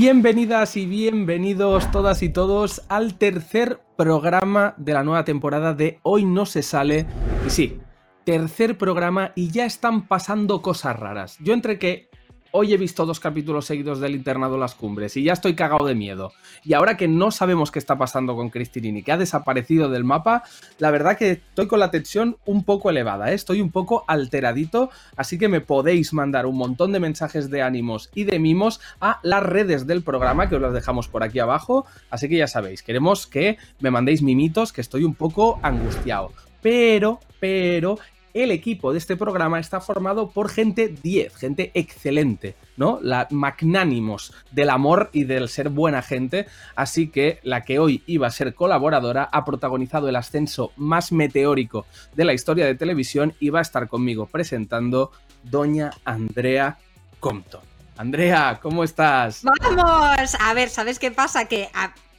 [0.00, 6.24] Bienvenidas y bienvenidos todas y todos al tercer programa de la nueva temporada de Hoy
[6.24, 7.04] no se sale.
[7.44, 7.80] Y sí,
[8.22, 11.36] tercer programa y ya están pasando cosas raras.
[11.40, 12.07] Yo entre que
[12.50, 15.94] Hoy he visto dos capítulos seguidos del internado Las Cumbres y ya estoy cagado de
[15.94, 16.32] miedo.
[16.64, 20.44] Y ahora que no sabemos qué está pasando con Cristinini, que ha desaparecido del mapa,
[20.78, 23.34] la verdad que estoy con la tensión un poco elevada, ¿eh?
[23.34, 28.08] estoy un poco alteradito, así que me podéis mandar un montón de mensajes de ánimos
[28.14, 31.84] y de mimos a las redes del programa, que os las dejamos por aquí abajo.
[32.08, 36.32] Así que ya sabéis, queremos que me mandéis mimitos, que estoy un poco angustiado.
[36.62, 37.98] Pero, pero,
[38.38, 43.00] el equipo de este programa está formado por gente 10, gente excelente, ¿no?
[43.02, 48.28] La magnánimos del amor y del ser buena gente, así que la que hoy iba
[48.28, 53.50] a ser colaboradora ha protagonizado el ascenso más meteórico de la historia de televisión y
[53.50, 55.10] va a estar conmigo presentando
[55.42, 56.78] doña Andrea
[57.18, 57.62] Compton.
[57.96, 59.42] Andrea, ¿cómo estás?
[59.42, 61.46] Vamos, a ver, ¿sabes qué pasa?
[61.46, 61.68] Que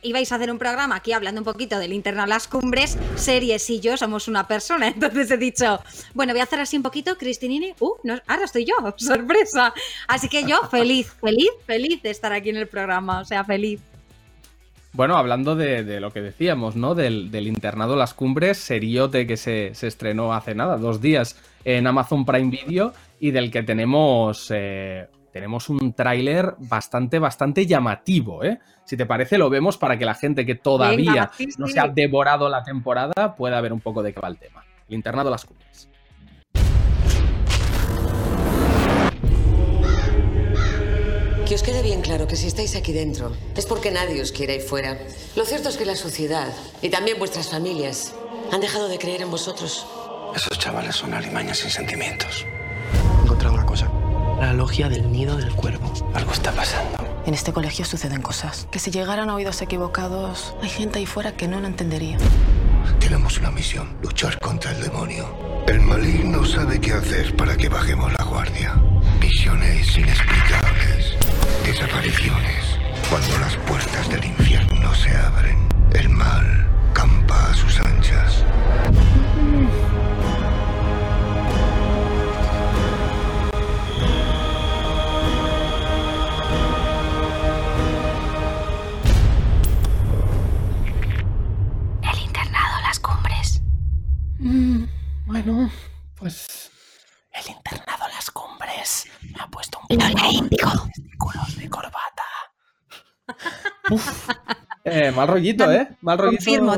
[0.02, 3.69] ibais a hacer un programa aquí hablando un poquito del interno a las cumbres, series
[3.69, 4.88] y yo somos una persona.
[4.95, 5.80] Entonces he dicho,
[6.14, 9.73] bueno, voy a hacer así un poquito, Cristinini, uh, no, ahora estoy yo, sorpresa.
[10.07, 13.81] Así que yo feliz, feliz, feliz de estar aquí en el programa, o sea, feliz.
[14.94, 16.96] Bueno, hablando de, lo que decíamos, ¿no?
[16.96, 22.25] Del, internado Las Cumbres, seriote que se, se, estrenó hace nada, dos días en Amazon
[22.25, 28.59] Prime Video y del que tenemos eh, tenemos un tráiler bastante, bastante llamativo, ¿eh?
[28.85, 32.50] Si te parece, lo vemos para que la gente que todavía no se ha devorado
[32.50, 34.63] la temporada pueda ver un poco de qué va el tema.
[34.88, 35.90] El internado Las Cumbres.
[41.47, 44.53] Que os quede bien claro que si estáis aquí dentro es porque nadie os quiere
[44.53, 44.97] ahí fuera.
[45.35, 46.51] Lo cierto es que la sociedad
[46.81, 48.16] y también vuestras familias
[48.51, 49.88] han dejado de creer en vosotros.
[50.35, 52.46] Esos chavales son alimañas sin sentimientos.
[53.19, 53.91] He encontrado una cosa
[54.39, 55.94] la logia del nido del cuervo.
[56.13, 56.97] Algo está pasando.
[57.25, 61.33] En este colegio suceden cosas que si llegaran a oídos equivocados, hay gente ahí fuera
[61.33, 62.17] que no lo entendería.
[62.99, 65.28] Tenemos una misión, luchar contra el demonio.
[65.67, 68.75] El maligno sabe qué hacer para que bajemos la guardia.
[69.19, 71.16] Visiones inexplicables,
[71.66, 72.79] desapariciones.
[73.09, 77.79] Cuando las puertas del infierno se abren, el mal campa a sus
[105.19, 105.88] mal rollito, ¿eh?
[106.02, 106.44] Mal rollito.
[106.44, 106.75] Confirmo,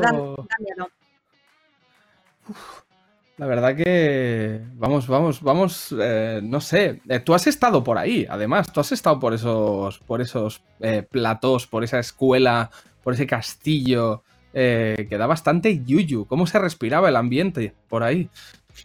[3.38, 7.00] La verdad que vamos, vamos, vamos, eh, no sé.
[7.08, 10.62] Eh, tú has estado por ahí, además, tú has estado por esos, por esos
[11.10, 12.70] platós, por esa escuela,
[13.02, 14.22] por ese castillo
[14.54, 16.26] eh, que da bastante yuyu.
[16.26, 18.28] ¿Cómo se respiraba el ambiente por ahí?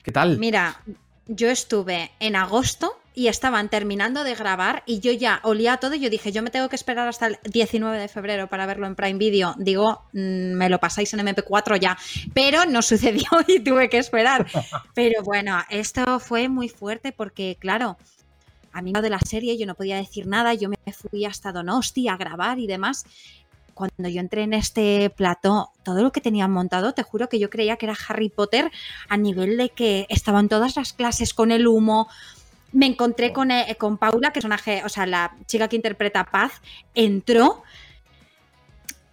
[0.04, 0.38] ¿Qué tal?
[0.38, 0.82] Mira,
[1.28, 6.00] yo estuve en agosto y estaban terminando de grabar y yo ya olía todo y
[6.00, 8.96] yo dije, yo me tengo que esperar hasta el 19 de febrero para verlo en
[8.96, 9.56] Prime Video.
[9.58, 11.98] Digo, mm, me lo pasáis en MP4 ya,
[12.36, 14.46] pero no sucedió y tuve que esperar.
[14.94, 17.98] Pero bueno, esto fue muy fuerte porque, claro,
[18.72, 21.52] a mí no de la serie yo no podía decir nada, yo me fui hasta
[21.52, 23.06] Donosti a grabar y demás
[23.78, 27.50] cuando yo entré en este plató, todo lo que tenían montado, te juro que yo
[27.50, 28.72] creía que era Harry Potter
[29.08, 32.08] a nivel de que estaban todas las clases con el humo.
[32.74, 36.26] Me encontré con, eh, con Paula, que es una, o sea, la chica que interpreta
[36.26, 36.62] Paz,
[36.96, 37.64] entró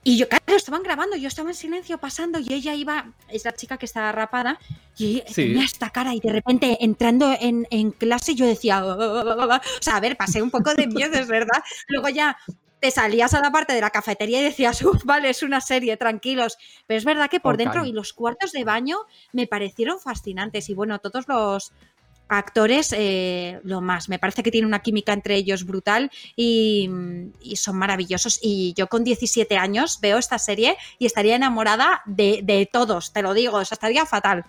[0.07, 3.53] y yo, claro, estaban grabando, yo estaba en silencio pasando y ella iba, es la
[3.53, 4.59] chica que estaba rapada,
[4.99, 9.97] y tenía esta cara y de repente entrando en, en clase yo decía, o sea,
[9.97, 11.63] a ver, pasé un poco de miedo, es verdad.
[11.89, 12.37] Luego ya
[12.85, 15.97] te salías a la parte de la cafetería y decías, uff, vale, es una serie,
[15.97, 16.59] tranquilos.
[16.87, 18.99] Pero es verdad que por dentro y los cuartos de baño
[19.33, 20.69] me parecieron fascinantes.
[20.69, 21.73] Y bueno, todos los
[22.29, 24.11] actores, eh, lo más.
[24.11, 26.91] Me parece que tiene una química entre ellos brutal y,
[27.41, 28.39] y son maravillosos.
[28.43, 33.23] Y yo con 17 años veo esta serie y estaría enamorada de, de todos, te
[33.23, 34.45] lo digo, o sea, estaría fatal.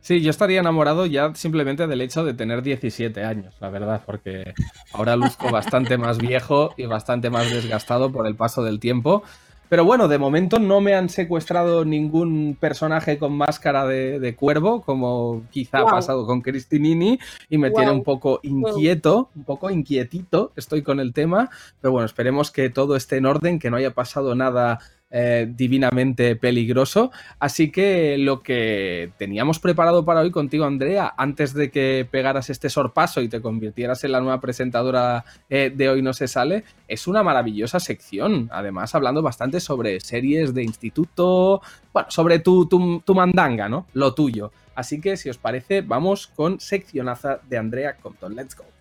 [0.00, 4.54] Sí, yo estaría enamorado ya simplemente del hecho de tener 17 años, la verdad, porque
[4.92, 9.22] ahora luzco bastante más viejo y bastante más desgastado por el paso del tiempo.
[9.68, 14.82] Pero bueno, de momento no me han secuestrado ningún personaje con máscara de, de cuervo,
[14.82, 20.50] como quizá ha pasado con Cristinini, y me tiene un poco inquieto, un poco inquietito
[20.56, 21.50] estoy con el tema.
[21.80, 24.80] Pero bueno, esperemos que todo esté en orden, que no haya pasado nada
[25.10, 27.10] eh, divinamente peligroso.
[27.38, 32.70] Así que lo que teníamos preparado para hoy contigo, Andrea, antes de que pegaras este
[32.70, 37.06] sorpaso y te convirtieras en la nueva presentadora eh, de Hoy No Se Sale, es
[37.06, 38.48] una maravillosa sección.
[38.52, 41.60] Además, hablando bastante sobre series de instituto,
[41.92, 43.86] bueno, sobre tu, tu, tu mandanga, ¿no?
[43.92, 44.52] Lo tuyo.
[44.74, 48.34] Así que, si os parece, vamos con seccionaza de Andrea Compton.
[48.34, 48.79] Let's go.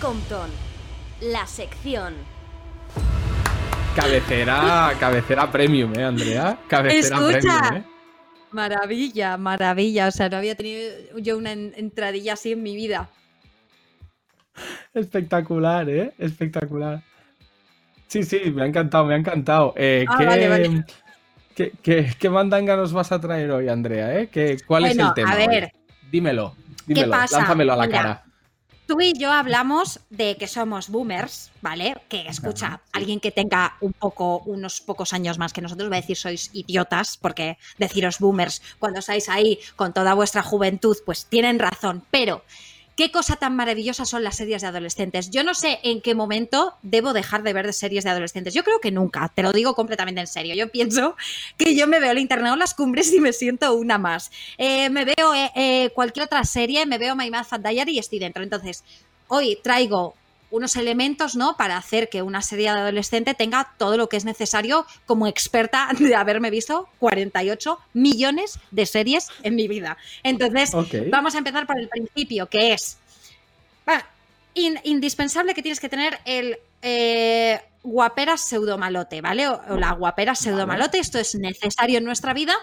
[0.00, 0.50] Compton.
[1.20, 2.14] La sección.
[3.94, 6.58] Cabecera, cabecera premium, ¿eh, Andrea?
[6.68, 7.38] Cabecera Escucha.
[7.40, 7.84] premium, ¿eh?
[8.52, 10.08] Maravilla, maravilla.
[10.08, 10.80] O sea, no había tenido
[11.18, 13.08] yo una en- entradilla así en mi vida.
[14.94, 16.12] Espectacular, ¿eh?
[16.18, 17.02] Espectacular.
[18.06, 19.74] Sí, sí, me ha encantado, me ha encantado.
[19.76, 20.84] Eh, Ah, ¿qué, vale, vale.
[21.54, 24.18] ¿qué, qué, qué mandanga nos vas a traer hoy, Andrea?
[24.18, 24.28] ¿eh?
[24.28, 25.32] ¿Qué- ¿Cuál es el tema?
[25.32, 25.72] a ver.
[26.10, 26.56] Dímelo,
[26.86, 27.38] dímelo, pasa?
[27.38, 28.24] lánzamelo a la Mira, cara.
[28.90, 31.94] Tú y yo hablamos de que somos boomers, ¿vale?
[32.08, 32.90] Que escucha, Ajá, sí.
[32.94, 36.50] alguien que tenga un poco, unos pocos años más que nosotros va a decir sois
[36.54, 42.02] idiotas, porque deciros boomers cuando estáis ahí con toda vuestra juventud, pues tienen razón.
[42.10, 42.42] Pero,
[43.00, 45.30] qué cosa tan maravillosa son las series de adolescentes.
[45.30, 48.52] Yo no sé en qué momento debo dejar de ver series de adolescentes.
[48.52, 50.54] Yo creo que nunca, te lo digo completamente en serio.
[50.54, 51.16] Yo pienso
[51.56, 54.30] que yo me veo el internado en las cumbres y me siento una más.
[54.58, 57.98] Eh, me veo eh, eh, cualquier otra serie, me veo My Mad Fat Diary y
[58.00, 58.42] estoy dentro.
[58.42, 58.84] Entonces,
[59.28, 60.14] hoy traigo
[60.50, 61.56] unos elementos, ¿no?
[61.56, 65.88] Para hacer que una serie de adolescente tenga todo lo que es necesario como experta
[65.98, 69.96] de haberme visto 48 millones de series en mi vida.
[70.22, 70.72] Entonces,
[71.10, 72.98] vamos a empezar por el principio, que es
[74.54, 79.48] in- indispensable que tienes que tener el eh, guapera pseudomalote, ¿vale?
[79.48, 82.54] O, o la guapera pseudomalote, esto es necesario en nuestra vida.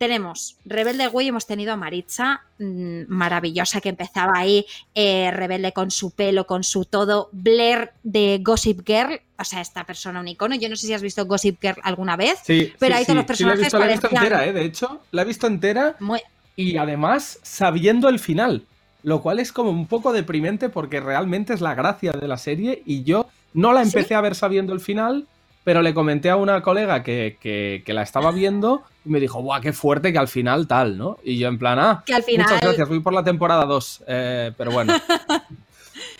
[0.00, 4.64] Tenemos Rebelde Güey, hemos tenido a Maritza, mm, maravillosa, que empezaba ahí,
[4.94, 9.84] eh, rebelde con su pelo, con su todo, Blair de Gossip Girl, o sea, esta
[9.84, 10.54] persona un icono.
[10.54, 12.38] Yo no sé si has visto Gossip Girl alguna vez.
[12.42, 14.08] Sí, pero sí, ahí todos los sí, sí, la he personajes visto, la he visto
[14.08, 14.52] entera, ¿eh?
[14.54, 16.20] De hecho, la he visto entera Muy,
[16.56, 18.64] y además sabiendo el final,
[19.02, 22.82] lo cual es como un poco deprimente porque realmente es la gracia de la serie
[22.86, 25.26] y yo no la empecé a ver sabiendo el final,
[25.64, 29.42] pero le comenté a una colega que, que- que la estaba viendo y me dijo,
[29.42, 31.18] ¡buah, qué fuerte que al final tal, ¿no?
[31.24, 32.46] Y yo en plan, ah, que al final...
[32.46, 34.94] muchas gracias, voy por la temporada 2, pero bueno,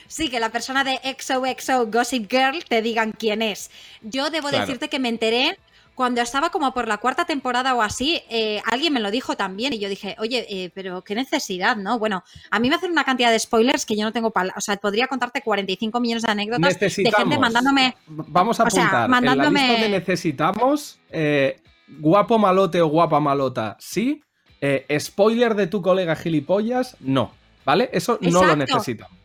[0.08, 3.70] Sí, que la persona de XOXO Gossip Girl te digan quién es.
[4.02, 4.66] Yo debo Claro.
[4.66, 5.56] decirte que me enteré
[5.94, 9.73] cuando estaba como por la cuarta temporada o así, eh, alguien me lo dijo también
[9.73, 11.99] y yo dije, oye, eh, pero qué necesidad, ¿no?
[11.99, 14.61] Bueno, a mí me hacen una cantidad de spoilers que yo no tengo palabras, o
[14.64, 17.97] sea, podría contarte 45 millones de anécdotas de gente mandándome...
[18.06, 21.61] vamos a o sea, apuntar, mandándome- en la lista de necesitamos, eh,
[21.99, 24.23] guapo malote o guapa malota, sí,
[24.61, 27.32] eh, spoiler de tu colega gilipollas, no,
[27.64, 27.90] ¿vale?
[27.92, 29.20] Eso no lo necesitamos.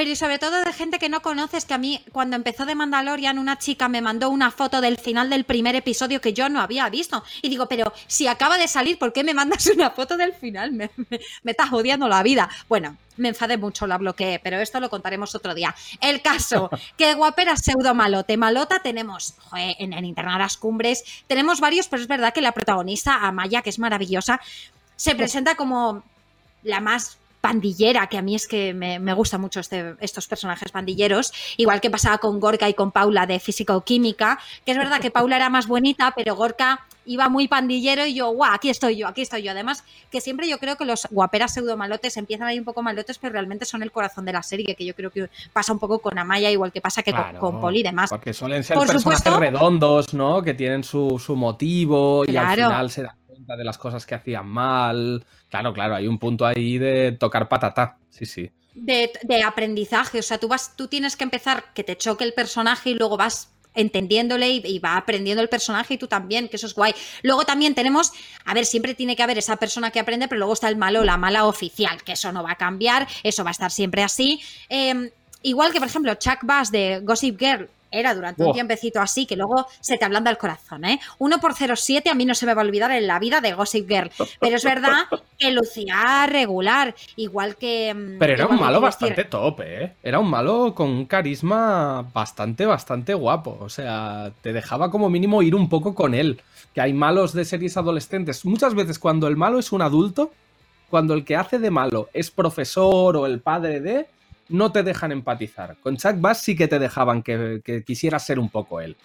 [0.00, 2.74] Pero y sobre todo de gente que no conoces, que a mí cuando empezó de
[2.74, 6.62] Mandalorian una chica me mandó una foto del final del primer episodio que yo no
[6.62, 7.22] había visto.
[7.42, 10.72] Y digo, pero si acaba de salir, ¿por qué me mandas una foto del final?
[10.72, 12.48] Me, me- me estás odiando la vida.
[12.66, 15.74] Bueno, me enfadé mucho, la bloqueé, pero esto lo contaremos otro día.
[16.00, 18.38] El caso, que guapera pseudo malote.
[18.38, 22.52] Malota tenemos joder, en el internado Las Cumbres, tenemos varios, pero es verdad que la
[22.52, 24.40] protagonista, Amaya, que es maravillosa,
[24.96, 26.02] se presenta como
[26.62, 30.70] la más pandillera, que a mí es que me, me gusta mucho este- estos personajes
[30.72, 35.10] pandilleros, igual que pasaba con Gorka y con Paula de Físico-Química, que es verdad que
[35.10, 39.08] Paula era más bonita, pero Gorka iba muy pandillero y yo, guau, aquí estoy yo,
[39.08, 39.50] aquí estoy yo.
[39.50, 43.32] Además, que siempre yo creo que los guaperas pseudomalotes empiezan ahí un poco malotes, pero
[43.32, 46.18] realmente son el corazón de la serie, que yo creo que pasa un poco con
[46.18, 48.10] Amaya, igual que pasa que con- Claro, con, Poli y demás.
[48.10, 49.40] Porque suelen ser Por personajes supuesto.
[49.40, 50.42] redondos, ¿no?
[50.42, 53.16] Que tienen su, su motivo y al final se dan
[53.56, 55.24] de las cosas que hacían mal.
[55.48, 57.96] Claro, claro, hay un punto ahí de tocar patata.
[58.10, 58.50] Sí, sí.
[58.74, 59.10] de,
[59.44, 60.18] aprendizaje.
[60.18, 63.16] O sea, tú vas, tú tienes que empezar que te choque el personaje y luego
[63.16, 66.94] vas entendiéndole y, va aprendiendo el personaje y tú también, que eso es guay.
[67.22, 68.12] Luego también tenemos,
[68.44, 71.04] a ver, siempre tiene que haber esa persona que aprende, pero luego está el malo,
[71.04, 74.40] la mala oficial, que eso no va a cambiar, eso va a estar siempre así.
[74.68, 79.26] Eh, igual que, por ejemplo, Chuck Bass de Gossip Girl era durante un tiempecito así
[79.26, 81.00] que luego se te ablanda el corazón, ¿eh?
[81.18, 83.52] 1 por 07 a mí no se me va a olvidar en la vida de
[83.52, 85.06] Gossip Girl, pero es verdad
[85.38, 87.94] que lucía regular, igual que...
[87.94, 89.94] Mm, pero era un malo bastante top, ¿eh?
[90.02, 95.42] Era un malo con un carisma bastante, bastante guapo, o sea, te dejaba como mínimo
[95.42, 96.40] ir un poco con él,
[96.74, 98.44] que hay malos de series adolescentes.
[98.44, 100.32] Muchas veces cuando el malo es un adulto,
[100.88, 104.06] cuando el que hace de malo es profesor o el padre de
[104.50, 105.76] no te dejan empatizar.
[105.82, 108.96] Con Chuck Bass sí que te dejaban que, que quisieras ser un poco él.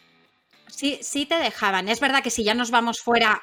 [0.67, 1.87] Sí, sí te dejaban.
[1.87, 3.41] Es verdad que si ya nos vamos fuera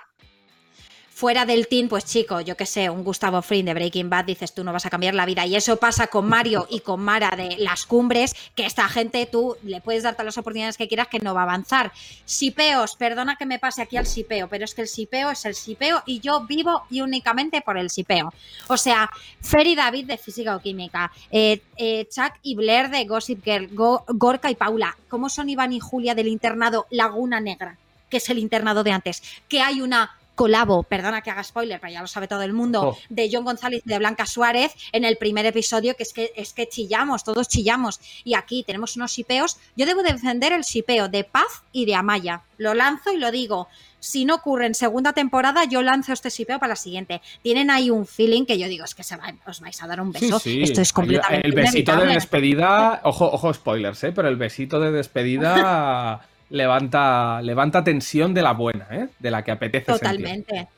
[1.22, 4.52] fuera del team, pues chico, yo qué sé, un Gustavo Fring de Breaking Bad, dices
[4.52, 5.46] tú no vas a cambiar la vida.
[5.46, 9.56] Y eso pasa con Mario y con Mara de las cumbres, que esta gente tú
[9.62, 11.92] le puedes dar todas las oportunidades que quieras que no va a avanzar.
[12.24, 15.54] Sipeos, perdona que me pase aquí al sipeo, pero es que el sipeo es el
[15.54, 18.34] sipeo y yo vivo y únicamente por el sipeo.
[18.66, 19.08] O sea,
[19.40, 23.70] Fer y David de Física o Química, eh, eh, Chuck y Blair de Gossip Girl,
[23.72, 27.78] Gorka y Paula, ¿cómo son Iván y Julia del internado Laguna Negra?
[28.10, 31.92] que es el internado de antes, que hay una colabo, perdona que haga spoiler, pero
[31.92, 32.98] ya lo sabe todo el mundo, oh.
[33.08, 36.52] de John González y de Blanca Suárez en el primer episodio, que es que es
[36.52, 38.00] que chillamos, todos chillamos.
[38.24, 39.58] Y aquí tenemos unos sipeos.
[39.76, 42.42] Yo debo defender el sipeo de Paz y de Amaya.
[42.58, 43.68] Lo lanzo y lo digo.
[43.98, 47.22] Si no ocurre en segunda temporada, yo lanzo este sipeo para la siguiente.
[47.40, 50.00] Tienen ahí un feeling que yo digo, es que se va, os vais a dar
[50.00, 50.40] un beso.
[50.44, 51.46] Esto es completamente.
[51.46, 54.10] El besito de despedida, ojo, ojo, spoilers, ¿eh?
[54.12, 56.20] pero el besito de despedida
[56.52, 59.08] levanta, levanta tensión de la buena, ¿eh?
[59.18, 59.86] de la que apetece.
[59.92, 60.68] Totalmente.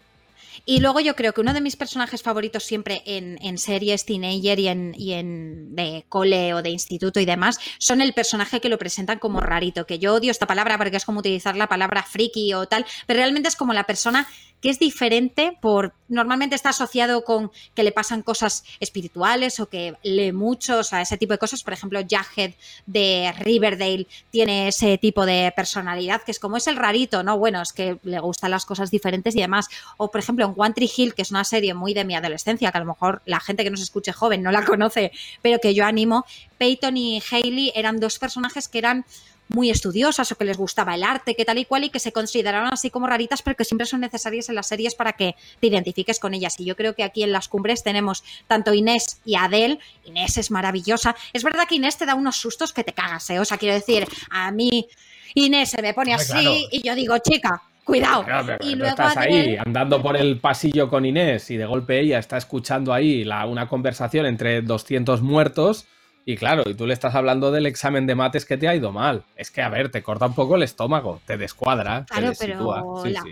[0.67, 4.59] Y luego yo creo que uno de mis personajes favoritos siempre en, en series teenager
[4.59, 8.71] y en, y en, de cole o de instituto y demás son el personaje que
[8.71, 12.03] lo presentan como rarito, que yo odio esta palabra porque es como utilizar la palabra
[12.03, 14.27] friki o tal, pero realmente es como la persona
[14.65, 19.95] que es diferente por normalmente está asociado con que le pasan cosas espirituales o que
[20.03, 21.63] lee mucho, o sea, ese tipo de cosas.
[21.63, 22.53] Por ejemplo, Jughead
[22.87, 27.37] de Riverdale tiene ese tipo de personalidad que es como es el rarito, ¿no?
[27.37, 29.69] Bueno, es que le gustan las cosas diferentes y demás.
[29.99, 32.71] O por ejemplo, en One Tree Hill, que es una serie muy de mi adolescencia,
[32.71, 35.75] que a lo mejor la gente que nos escuche joven no la conoce, pero que
[35.75, 36.25] yo animo,
[36.59, 39.05] Peyton y Hailey eran dos personajes que eran
[39.49, 42.13] muy estudiosas o que les gustaba el arte, que tal y cual, y que se
[42.13, 45.67] consideraron así como raritas, pero que siempre son necesarias en las series para que te
[45.67, 46.59] identifiques con ellas.
[46.59, 49.79] Y yo creo que aquí en las cumbres tenemos tanto Inés y Adele.
[50.05, 51.15] Inés es maravillosa.
[51.33, 53.39] Es verdad que Inés te da unos sustos que te cagas, ¿eh?
[53.39, 54.89] O sea, quiero decir, a mí
[55.35, 58.25] Inés se me pone así y yo digo, chica, Cuidado.
[58.61, 62.39] y luego estás ahí andando por el pasillo con Inés y de golpe ella está
[62.39, 65.87] escuchando ahí la, una conversación entre 200 muertos
[66.27, 68.93] y claro, y tú le estás hablando del examen de mates que te ha ido
[68.93, 69.25] mal.
[69.37, 72.07] Es que, a ver, te corta un poco el estómago, te descuadra.
[72.09, 73.23] Claro, te pero la,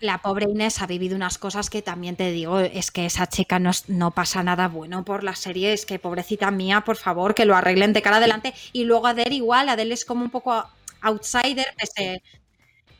[0.00, 3.58] la, pobre Inés ha vivido unas cosas que también te digo, es que esa chica
[3.58, 7.46] no, no, pasa nada bueno por la serie, es que pobrecita mía, por favor, que
[7.46, 8.52] lo arreglen de cara adelante.
[8.74, 10.68] Y luego Adele igual, Adele es como un poco
[11.00, 12.22] outsider, pese,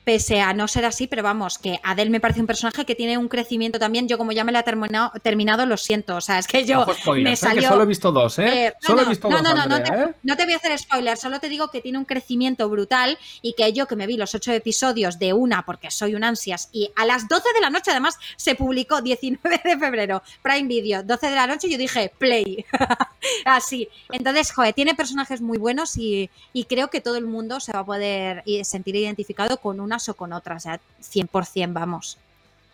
[0.04, 3.16] pese a no ser así, pero vamos, que Adele me parece un personaje que tiene
[3.18, 4.06] un crecimiento también.
[4.06, 6.16] Yo, como ya me la he terminado, terminado lo siento.
[6.16, 7.36] O sea, es que yo me ¿eh?
[7.36, 7.68] salió.
[7.68, 8.66] solo he visto dos, ¿eh?
[8.66, 9.42] eh solo no, he visto no, dos.
[9.42, 10.14] No, no, no, te, ¿eh?
[10.22, 13.54] no te voy a hacer spoiler, solo te digo que tiene un crecimiento brutal y
[13.54, 16.90] que yo, que me vi los ocho episodios de una, porque soy un ansias, y
[16.96, 21.30] a las 12 de la noche, además, se publicó 19 de febrero, Prime Video, 12
[21.30, 22.64] de la noche, yo dije, play.
[23.46, 23.88] así.
[24.10, 27.80] Entonces, joder, tiene personajes muy buenos y, y creo que todo el mundo se va
[27.80, 32.18] a poder sentir identificado con una o con otras, sea, 100% vamos.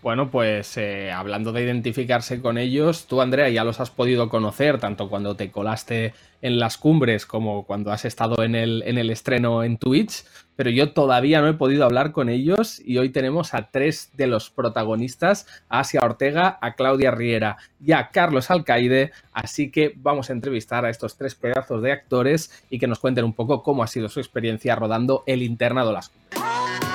[0.02, 4.78] Bueno, pues eh, hablando de identificarse con ellos, tú Andrea ya los has podido conocer
[4.78, 9.10] tanto cuando te colaste en las cumbres como cuando has estado en el, en el
[9.10, 10.24] estreno en Twitch,
[10.56, 14.26] pero yo todavía no he podido hablar con ellos y hoy tenemos a tres de
[14.26, 20.30] los protagonistas, a Asia Ortega, a Claudia Riera y a Carlos Alcaide, así que vamos
[20.30, 23.82] a entrevistar a estos tres pedazos de actores y que nos cuenten un poco cómo
[23.82, 26.89] ha sido su experiencia rodando el internado Las Cumbres.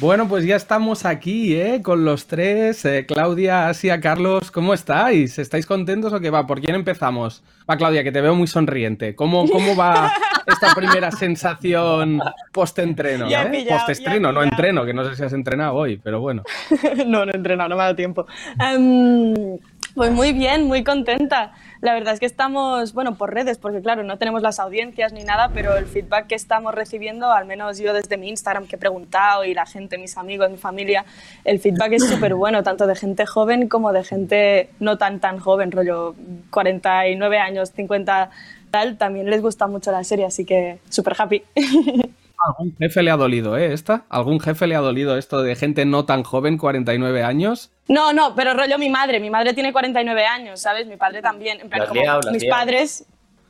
[0.00, 1.82] Bueno, pues ya estamos aquí, ¿eh?
[1.82, 5.38] Con los tres, eh, Claudia, Asia, Carlos, ¿cómo estáis?
[5.38, 6.46] ¿Estáis contentos o qué va?
[6.46, 7.42] ¿Por quién empezamos?
[7.68, 9.14] Va, Claudia, que te veo muy sonriente.
[9.14, 10.10] ¿Cómo, cómo va
[10.46, 12.20] esta primera sensación
[12.52, 13.28] post-entreno?
[13.28, 13.66] Eh?
[13.68, 16.42] Post-estreno, no entreno, que no sé si has entrenado hoy, pero bueno.
[17.06, 18.26] no, no he entrenado, no me ha dado tiempo.
[18.58, 19.58] Em,
[19.94, 21.52] pues muy bien, muy contenta.
[21.80, 25.24] La verdad es que estamos, bueno, por redes, porque claro, no tenemos las audiencias ni
[25.24, 28.78] nada, pero el feedback que estamos recibiendo, al menos yo desde mi Instagram que he
[28.78, 31.04] preguntado y la gente, mis amigos, mi familia,
[31.44, 35.38] el feedback es súper bueno, tanto de gente joven como de gente no tan tan
[35.38, 36.14] joven, rollo
[36.50, 38.30] 49 años, 50
[38.70, 41.42] tal, también les gusta mucho la serie, así que súper happy.
[42.44, 44.04] ¿Algún jefe le ha dolido, eh, esta?
[44.08, 47.70] ¿Algún jefe le ha dolido esto de gente no tan joven, 49 años?
[47.88, 49.20] No, no, pero rollo mi madre.
[49.20, 50.86] Mi madre tiene 49 años, ¿sabes?
[50.86, 51.60] Mi padre también.
[51.60, 52.58] En plan, liado, mis liado.
[52.58, 53.04] padres...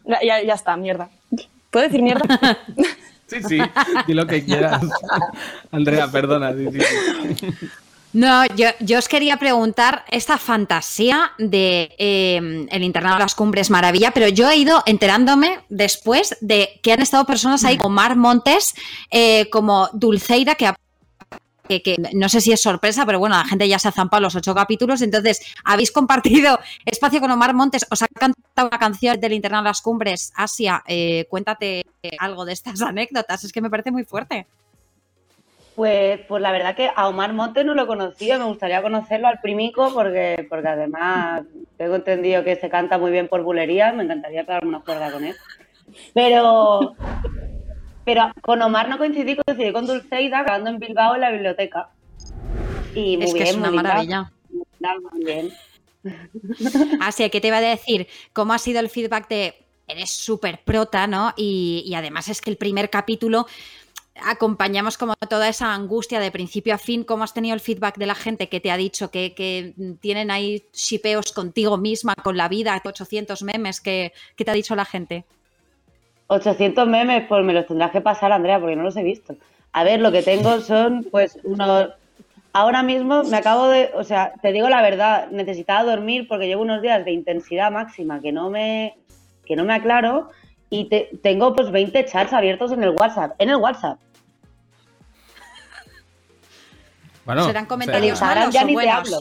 [0.04, 1.08] Ya, ya está, mierda.
[1.70, 2.22] ¿Puedo decir mierda?
[3.32, 3.58] Sí, sí,
[4.06, 4.82] di lo que quieras.
[5.72, 6.52] Andrea, perdona.
[6.52, 6.80] sí, sí,
[7.34, 7.68] sí.
[8.12, 13.70] No, yo, yo os quería preguntar esta fantasía de eh, el internado de las cumbres
[13.70, 18.16] maravilla, pero yo he ido enterándome después de que han estado personas ahí como Mar
[18.16, 18.74] Montes,
[19.10, 20.74] eh, como Dulceida, que,
[21.66, 24.20] que, que no sé si es sorpresa, pero bueno, la gente ya se ha zampado
[24.20, 29.18] los ocho capítulos, entonces habéis compartido espacio con Omar Montes, os ha cantado una canción
[29.20, 31.86] del internado de las cumbres, Asia, eh, cuéntate
[32.18, 34.46] algo de estas anécdotas, es que me parece muy fuerte.
[35.74, 39.40] Pues, pues la verdad que a Omar Montes no lo conocía, me gustaría conocerlo al
[39.40, 41.44] primico porque, porque además
[41.78, 45.24] tengo entendido que se canta muy bien por bulería, me encantaría pegarme una cuerda con
[45.24, 45.34] él.
[46.12, 46.94] Pero,
[48.04, 51.88] pero con Omar no coincidí, coincidí con Dulceida grabando en Bilbao en la biblioteca.
[52.94, 54.32] Y muy es que bien, es una muy maravilla.
[55.10, 55.50] muy bien.
[57.00, 59.54] Así que te iba a decir, ¿cómo ha sido el feedback de
[59.88, 61.32] eres súper prota, ¿no?
[61.36, 63.46] Y, y además es que el primer capítulo
[64.20, 67.04] acompañamos como toda esa angustia de principio a fin.
[67.04, 70.30] ¿Cómo has tenido el feedback de la gente que te ha dicho que, que tienen
[70.30, 75.24] ahí shipeos contigo misma, con la vida, 800 memes que, te ha dicho la gente?
[76.26, 79.36] 800 memes, pues me los tendrás que pasar, Andrea, porque no los he visto.
[79.72, 81.90] A ver, lo que tengo son, pues, unos...
[82.54, 83.90] Ahora mismo me acabo de...
[83.94, 88.20] O sea, te digo la verdad, necesitaba dormir porque llevo unos días de intensidad máxima
[88.20, 88.94] que no me,
[89.46, 90.30] que no me aclaro
[90.72, 93.34] y te- tengo, pues, 20 chats abiertos en el WhatsApp.
[93.38, 93.98] En el WhatsApp.
[97.24, 99.20] Bueno, Serán comentarios malos ya o ni te hablo.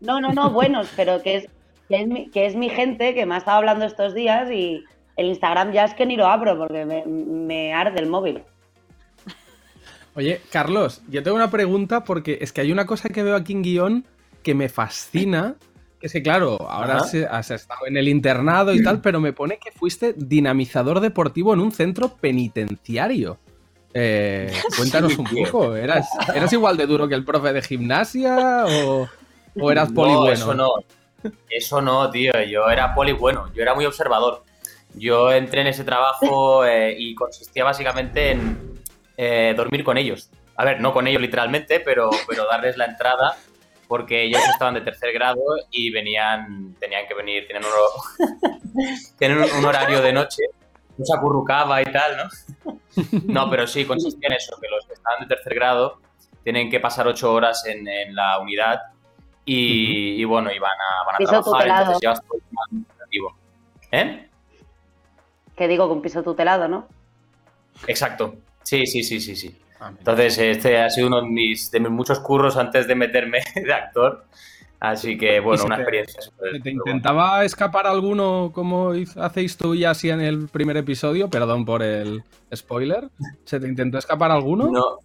[0.00, 1.46] No, no, no, buenos, pero que es,
[1.88, 4.84] que es, mi, que es mi gente que me ha estado hablando estos días y
[5.16, 8.42] el Instagram ya es que ni lo abro porque me, me arde el móvil.
[10.16, 13.52] Oye, Carlos, yo tengo una pregunta porque es que hay una cosa que veo aquí
[13.52, 14.06] en guion
[14.42, 15.54] que me fascina.
[16.00, 17.04] Que que, claro, ahora Ajá.
[17.04, 21.52] has, has estado en el internado y tal, pero me pone que fuiste dinamizador deportivo
[21.52, 23.38] en un centro penitenciario.
[23.92, 29.08] Eh, cuéntanos un poco, ¿eras, ¿eras igual de duro que el profe de gimnasia o,
[29.60, 30.32] o eras poli no, bueno?
[30.32, 30.70] eso no.
[31.48, 32.32] Eso no, tío.
[32.48, 33.52] Yo era poli bueno.
[33.54, 34.42] Yo era muy observador.
[34.94, 38.74] Yo entré en ese trabajo eh, y consistía básicamente en
[39.16, 40.30] eh, dormir con ellos.
[40.56, 43.36] A ver, no con ellos literalmente, pero, pero darles la entrada
[43.90, 49.64] porque ellos estaban de tercer grado y venían, tenían que venir, tienen un, tienen un-
[49.64, 50.44] horario de noche,
[50.96, 53.02] no se acurrucaba y tal, ¿no?
[53.24, 55.98] No, pero sí, consistía en eso, que los que estaban de tercer grado
[56.44, 58.78] tienen que pasar ocho horas en, en la unidad
[59.44, 61.80] y, y bueno, y van a, van a Piso trabajar, tutelado.
[61.80, 63.36] entonces llevas todo el tema administrativo.
[63.90, 64.28] ¿Eh?
[65.56, 66.86] Que digo un piso tutelado, ¿no?
[67.88, 68.36] Exacto.
[68.62, 69.60] Sí, sí, sí, sí, sí.
[69.80, 69.92] Ah.
[69.96, 73.72] Entonces, este ha sido uno de mis, de mis muchos curros antes de meterme de
[73.72, 74.26] actor.
[74.78, 76.62] Así que, bueno, se una te- experiencia súper.
[76.62, 81.28] ¿Te intentaba escapar alguno como hacéis tú y así en el primer episodio?
[81.28, 82.22] Perdón por el
[82.54, 83.10] spoiler.
[83.44, 84.70] ¿Se te intentó escapar alguno?
[84.70, 84.98] No,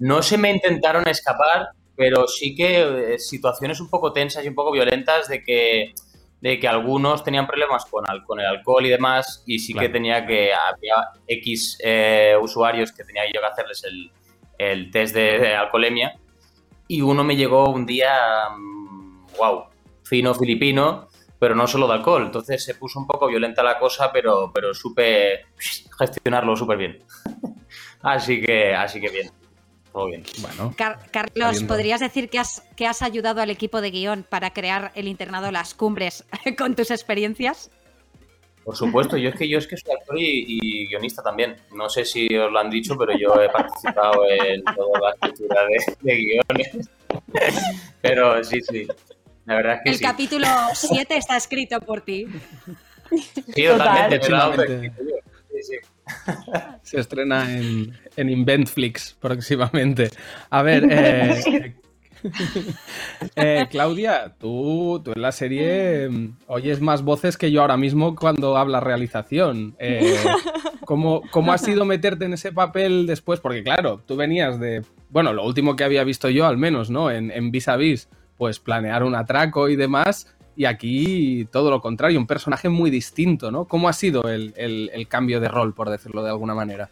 [0.00, 4.56] no se me intentaron escapar, pero sí que eh, situaciones un poco tensas y un
[4.56, 5.92] poco violentas de que,
[6.40, 9.88] de que algunos tenían problemas con, el alcohol y demás, y sí Claro.
[9.88, 14.10] que tenía que, había X eh, usuarios que tenía yo que hacerles el,
[14.58, 16.14] el test de, de alcoholemia,
[16.88, 18.48] y uno me llegó un día,
[19.38, 19.64] wow,
[20.02, 24.12] fino filipino, pero no solo de alcohol, entonces se puso un poco violenta la cosa,
[24.12, 25.46] pero, pero supe
[25.98, 27.04] gestionarlo súper bien.
[28.02, 29.30] Así que, así que bien.
[29.92, 30.22] Todo bien.
[30.40, 31.62] Bueno, Car- Carlos.
[31.64, 35.50] ¿podrías decir que has, que has ayudado al equipo de guion para crear el internado
[35.50, 36.24] Las Cumbres
[36.58, 37.70] con tus experiencias?
[38.64, 41.56] Por supuesto, yo es que yo es que soy actor y, y guionista también.
[41.74, 45.62] No sé si os lo han dicho, pero yo he participado en toda la escritura
[45.66, 46.90] de, de guiones.
[48.02, 48.86] Pero sí, sí.
[49.46, 50.04] La verdad es que El sí.
[50.04, 52.26] capítulo 7 está escrito por ti.
[53.54, 54.28] Sí, totalmente.
[54.28, 54.52] yo.
[55.50, 55.76] Sí, sí.
[56.82, 60.10] se estrena en, en Inventflix próximamente.
[60.50, 61.74] A ver, eh,
[63.36, 68.14] eh, Claudia, tú, tú en la serie mm, oyes más voces que yo ahora mismo
[68.14, 69.74] cuando habla realización.
[69.78, 70.16] Eh,
[70.84, 73.40] ¿cómo, ¿Cómo ha sido meterte en ese papel después?
[73.40, 77.10] Porque claro, tú venías de, bueno, lo último que había visto yo al menos, ¿no?
[77.10, 80.34] En, en Vis a Vis, pues planear un atraco y demás.
[80.60, 83.64] Y aquí todo lo contrario, un personaje muy distinto, ¿no?
[83.64, 86.90] ¿Cómo ha sido el, el- el cambio de rol, por decirlo de alguna manera?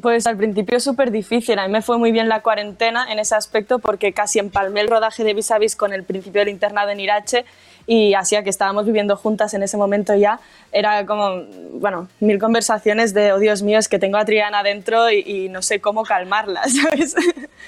[0.00, 1.58] Pues al principio súper difícil.
[1.58, 4.88] A mí me fue muy bien la cuarentena en ese aspecto porque casi empalmé el
[4.88, 7.44] rodaje de Vis a Vis con el principio del internado en Irache
[7.88, 10.38] y hacía que estábamos viviendo juntas en ese momento ya.
[10.70, 11.42] Era como,
[11.80, 15.48] bueno, mil conversaciones de, oh Dios mío, es que tengo a Triana dentro y, y
[15.48, 17.16] no sé cómo calmarla, ¿sabes?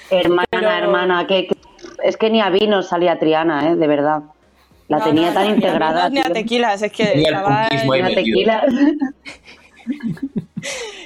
[0.09, 1.57] Hermana, Pero- hermana, que, que-
[2.05, 3.75] es que ni a vino salía Triana, ¿eh?
[3.75, 4.21] de verdad.
[4.89, 6.09] La No, tenía no, tan integrada.
[6.09, 8.15] ni a tequilas, es que estaba Ni a metido.
[8.15, 8.65] tequila.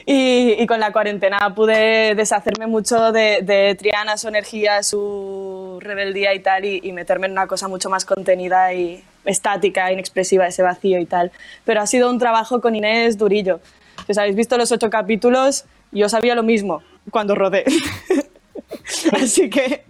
[0.05, 6.33] Y, y con la cuarentena pude deshacerme mucho de, de Triana, su energía, su rebeldía
[6.33, 10.61] y tal, y, y meterme en una cosa mucho más contenida y estática, inexpresiva, ese
[10.63, 11.31] vacío y tal.
[11.63, 13.61] Pero ha sido un trabajo con Inés Durillo.
[14.05, 17.63] Si os habéis visto los ocho capítulos, yo sabía lo mismo cuando rodé.
[19.13, 19.85] Así que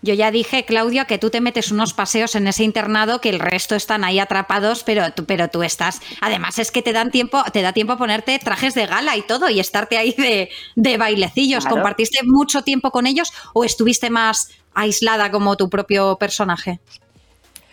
[0.00, 3.40] Yo ya dije, Claudia, que tú te metes unos paseos en ese internado que el
[3.40, 6.00] resto están ahí atrapados, pero tú, pero tú estás.
[6.20, 9.22] Además, es que te dan tiempo, te da tiempo a ponerte trajes de gala y
[9.22, 11.64] todo y estarte ahí de, de bailecillos.
[11.64, 11.76] Claro.
[11.76, 16.78] ¿Compartiste mucho tiempo con ellos o estuviste más aislada como tu propio personaje?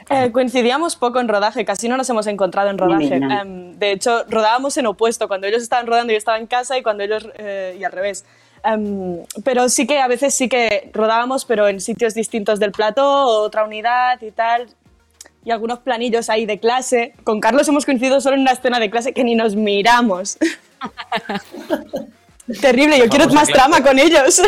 [0.10, 3.16] Eh, coincidíamos poco en rodaje, casi no nos hemos encontrado en rodaje.
[3.16, 6.84] Em, de hecho, rodábamos en opuesto, cuando ellos estaban rodando yo estaba en casa y
[6.84, 7.28] cuando ellos...
[7.38, 8.26] eh, y al revés.
[8.66, 13.42] Em, pero sí que a veces sí que rodábamos, pero en sitios distintos del plató,
[13.42, 14.68] otra unidad y tal.
[15.44, 17.14] Y algunos planillos ahí de clase.
[17.24, 20.40] Con Carlos hemos coincidido solo en una escena de clase que ni nos miramos.
[22.62, 24.42] Terrible, yo quiero Vamos más trama con ellos.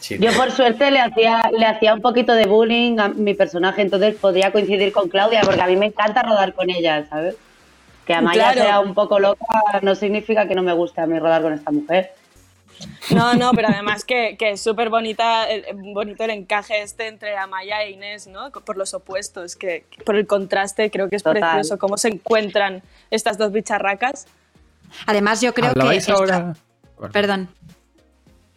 [0.00, 0.18] Sí.
[0.20, 4.14] Yo por suerte le hacía, le hacía un poquito de bullying a mi personaje, entonces
[4.14, 7.34] podría coincidir con Claudia, porque a mí me encanta rodar con ella, ¿sabes?
[8.06, 8.62] Que Amaya Claro.
[8.62, 9.44] sea un poco loca
[9.82, 12.12] no significa que no me guste a mí rodar con esta mujer.
[13.10, 15.64] No, no, pero además que, que es súper bonita, el-
[15.94, 18.50] bonito el encaje este entre Amaya e Inés, ¿no?
[18.52, 21.40] Por los opuestos, que, que por el contraste creo que es Total.
[21.40, 24.26] precioso cómo se encuentran estas dos bicharracas.
[25.06, 25.80] Además, yo creo que.
[25.80, 26.54] Hablabais esto- ahora.
[27.12, 27.48] Perdón.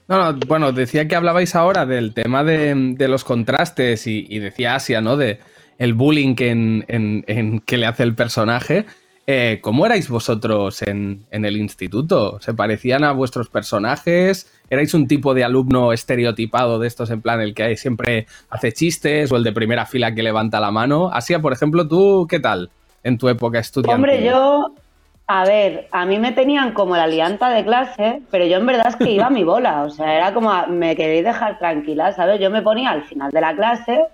[0.07, 4.39] No, no, bueno, decía que hablabais ahora del tema de, de los contrastes y, y
[4.39, 5.17] decía Asia, ¿no?
[5.17, 5.39] De
[5.77, 8.85] el bullying que, en, en- en- que le hace el personaje.
[9.31, 12.39] Eh, ¿Cómo erais vosotros en, el instituto?
[12.39, 14.51] ¿Se parecían a vuestros personajes?
[14.71, 19.31] ¿Erais un tipo de alumno estereotipado de estos en plan el que siempre hace chistes
[19.31, 21.11] o el de primera fila que levanta la mano?
[21.13, 22.71] Asia, por ejemplo, ¿tú qué tal
[23.03, 23.93] en tu época estudiantil?
[23.93, 24.73] Hombre, yo,
[25.27, 28.87] a ver, a mí me tenían como la lianta de clase, pero yo en verdad
[28.87, 32.41] es que iba a mi bola, o sea, era como, me queréis dejar tranquila, ¿sabes?
[32.41, 34.07] Yo me ponía al final de la clase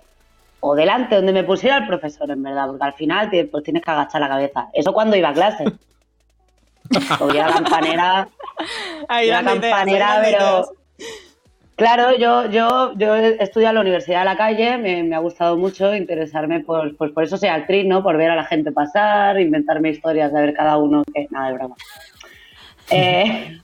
[0.60, 3.82] o delante, donde me pusiera el profesor, en verdad, porque al final te- pues tienes
[3.82, 4.68] que agachar la cabeza.
[4.72, 5.64] Eso cuando iba a clase.
[7.18, 8.28] Porque la campanera,
[9.08, 10.64] Ahí la ideas, campanera, pero...
[11.74, 15.18] Claro, yo, yo, yo he estudiado en la Universidad de la Calle, me, me ha
[15.18, 18.02] gustado mucho interesarme por, pues por eso soy actriz, ¿no?
[18.02, 21.26] Por ver a la gente pasar, inventarme historias de ver cada uno que...
[21.30, 21.74] Nada, de broma.
[22.88, 23.60] Eh,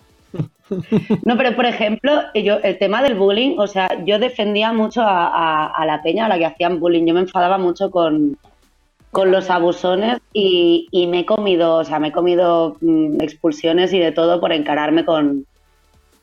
[1.24, 6.02] no, pero por ejemplo, el tema del bullying, o sea, yo defendía mucho a, la
[6.02, 8.36] peña a la que hacían bullying, yo me enfadaba mucho con,
[9.10, 13.98] con los abusones y, me he comido, o sea, me he comido mm, expulsiones y
[13.98, 15.46] de todo por encararme con,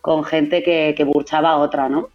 [0.01, 2.09] con gente que, burchaba a otra, ¿no?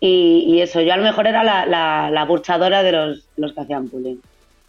[0.00, 3.60] Y, eso, yo a lo mejor era la, la, la burchadora de los, los que
[3.60, 4.16] hacían bullying,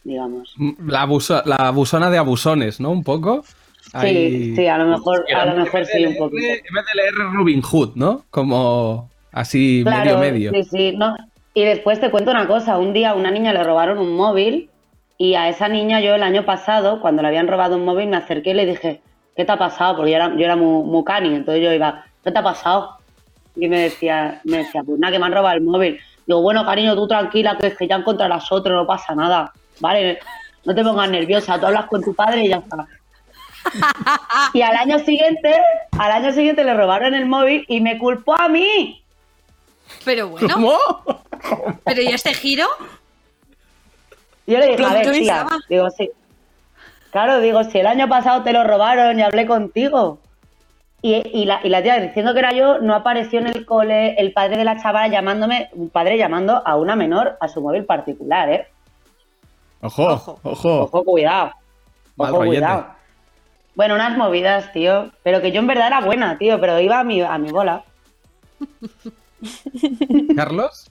[0.03, 0.55] digamos.
[0.85, 2.91] La, abuso- la abusona de abusones, ¿no?
[2.91, 3.43] Un poco.
[4.02, 6.45] Sí, sí, a lo mejor, a lo mejor sí, un poquito.
[6.45, 8.23] En vez de leer Robin Hood, ¿no?
[8.30, 10.52] Como así Claro, medio medio.
[10.52, 11.15] sí, sí, no.
[11.54, 14.69] Y después te cuento una cosa, un día a una niña le robaron un móvil
[15.17, 18.17] y a esa niña yo el año pasado, cuando le habían robado un móvil, me
[18.17, 19.02] acerqué y le dije,
[19.36, 19.95] ¿qué te ha pasado?
[19.95, 22.97] Porque yo era, yo era muy, muy cani, entonces yo iba, ¿qué te ha pasado?
[23.56, 25.97] Y me decía, me decía, pues nada, que me han robado el móvil.
[26.28, 30.19] Digo, bueno, cariño, tú tranquila, que que ya encontrarás otro, no pasa nada, ¿vale?
[30.63, 32.86] No te pongas nerviosa, tú hablas con tu padre y ya está.
[34.53, 35.56] Y al año siguiente,
[35.97, 39.03] al año siguiente le robaron el móvil y me culpó a mí.
[40.06, 40.47] Pero bueno.
[40.53, 40.77] ¿Cómo?
[41.84, 42.65] Pero ¿y este giro?
[44.45, 46.10] Yo le dije, a ver, tía, digo, sí.
[47.12, 50.19] Claro, digo, si el año pasado te lo robaron y hablé contigo.
[51.01, 54.15] Y, y la, y la tía diciendo que era yo, no apareció en el cole
[54.15, 57.86] el padre de la chavala llamándome, un padre llamando a una menor a su móvil
[57.86, 58.67] particular, ¿eh?
[59.82, 60.82] Ojo, ojo.
[60.84, 61.51] Ojo, cuidado.
[62.17, 62.96] Ojo, cuidado.
[63.77, 65.11] Bueno, unas movidas, tío.
[65.23, 67.83] Pero que yo en verdad era buena, tío, pero iba a mi, a mi bola.
[70.35, 70.89] ¿Carlos?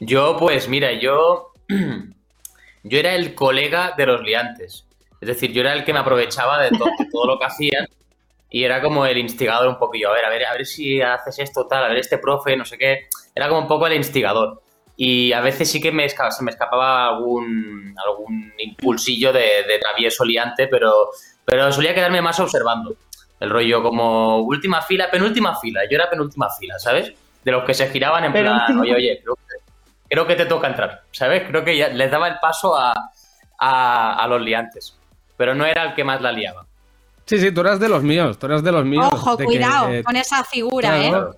[0.00, 1.52] Yo, pues mira, yo.
[2.84, 4.86] Yo era el colega de los liantes.
[5.20, 7.86] Es decir, yo era el que me aprovechaba de, to- de todo lo que hacían
[8.50, 10.08] y era como el instigador un poquillo.
[10.10, 12.64] A ver, a ver, a ver si haces esto, tal, a ver, este profe, no
[12.64, 13.08] sé qué.
[13.34, 14.62] Era como un poco el instigador.
[15.00, 19.78] Y a veces sí que me esca- se me escapaba algún, algún impulsillo de, de
[19.80, 21.10] travieso liante, pero,
[21.44, 22.94] Pero solía quedarme más observando.
[23.40, 25.82] El rollo como última fila, penúltima fila.
[25.88, 27.12] Yo era penúltima fila, ¿sabes?
[27.44, 29.54] De los que se giraban en plan, oye, oye, creo que,
[30.10, 31.44] creo que te toca entrar, ¿sabes?
[31.48, 32.92] Creo que ya les daba el paso a,
[33.58, 34.98] a, a los liantes.
[35.36, 36.66] Pero no era el que más la liaba.
[37.24, 39.08] Sí, sí, tú eras de los míos, tú eras de los míos.
[39.12, 41.32] Ojo, de que, cuidado eh, con esa figura, claro.
[41.32, 41.36] ¿eh?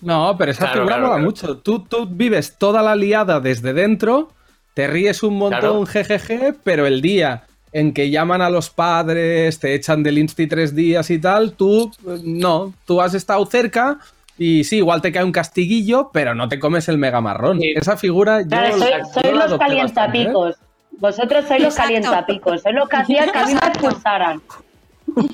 [0.00, 1.24] No, pero esa Claro, figura claro, mola claro.
[1.26, 1.56] mucho.
[1.58, 4.30] Tú, tú vives toda la liada desde dentro,
[4.74, 5.86] te ríes un montón, Claro.
[5.86, 10.74] jejeje, pero el día en que llaman a los padres, te echan del Insti tres
[10.74, 13.98] días y tal, tú eh, no, tú has estado cerca
[14.38, 17.60] y sí, igual te cae un castiguillo, pero no te comes el mega marrón.
[17.60, 17.72] Sí.
[17.76, 18.78] Esa figura yo, Claro, yo
[19.12, 20.56] sois la los adopté calientapicos.
[20.98, 22.62] Vosotros sois los calientapicos.
[22.62, 23.78] Sois lo que hacían que a mí me Exacto.
[23.86, 24.42] expulsaran.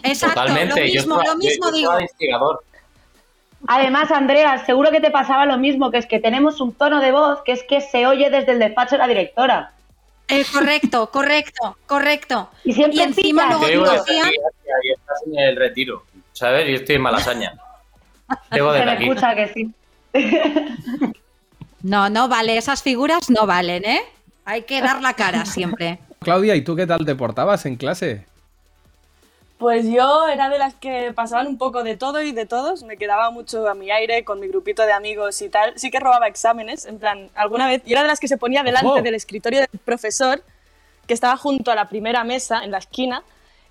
[0.02, 0.80] Exacto, Totalmente.
[0.80, 2.60] lo yo mismo, lo yo- mismo yo digo.
[3.68, 7.12] Además, Andrea, seguro que te pasaba lo mismo, que es que tenemos un tono de
[7.12, 9.72] voz que es que se oye desde el despacho de la directora.
[10.28, 12.50] Eh, correcto, correcto, correcto.
[12.64, 16.68] Y siempre Y encima luego Te digo aquí, ahí estás en el retiro, ¿sabes?
[16.68, 17.54] Y estoy en Malasaña.
[18.50, 19.04] Digo Se me aquí.
[19.04, 19.70] escucha que sí.
[21.82, 24.00] No, no vale, esas figuras no valen, ¿eh?
[24.44, 26.00] Hay que dar la cara siempre.
[26.18, 28.26] Claudia, ¿y tú qué tal te portabas en clase?
[29.58, 32.98] Pues yo era de las que pasaban un poco de todo y de todos, me
[32.98, 35.72] quedaba mucho a mi aire con mi grupito de amigos y tal.
[35.78, 37.80] Sí que robaba exámenes, en plan, alguna vez.
[37.86, 40.42] Y era de las que se ponía delante del escritorio del profesor,
[41.06, 43.22] que estaba junto a la primera mesa, en la esquina,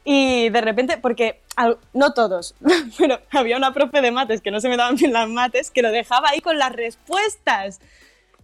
[0.04, 2.56] y de repente, porque al- no todos,
[2.98, 5.84] pero había una profe de mates que no se me daban bien las mates, que
[5.84, 7.80] lo dejaba ahí con las respuestas.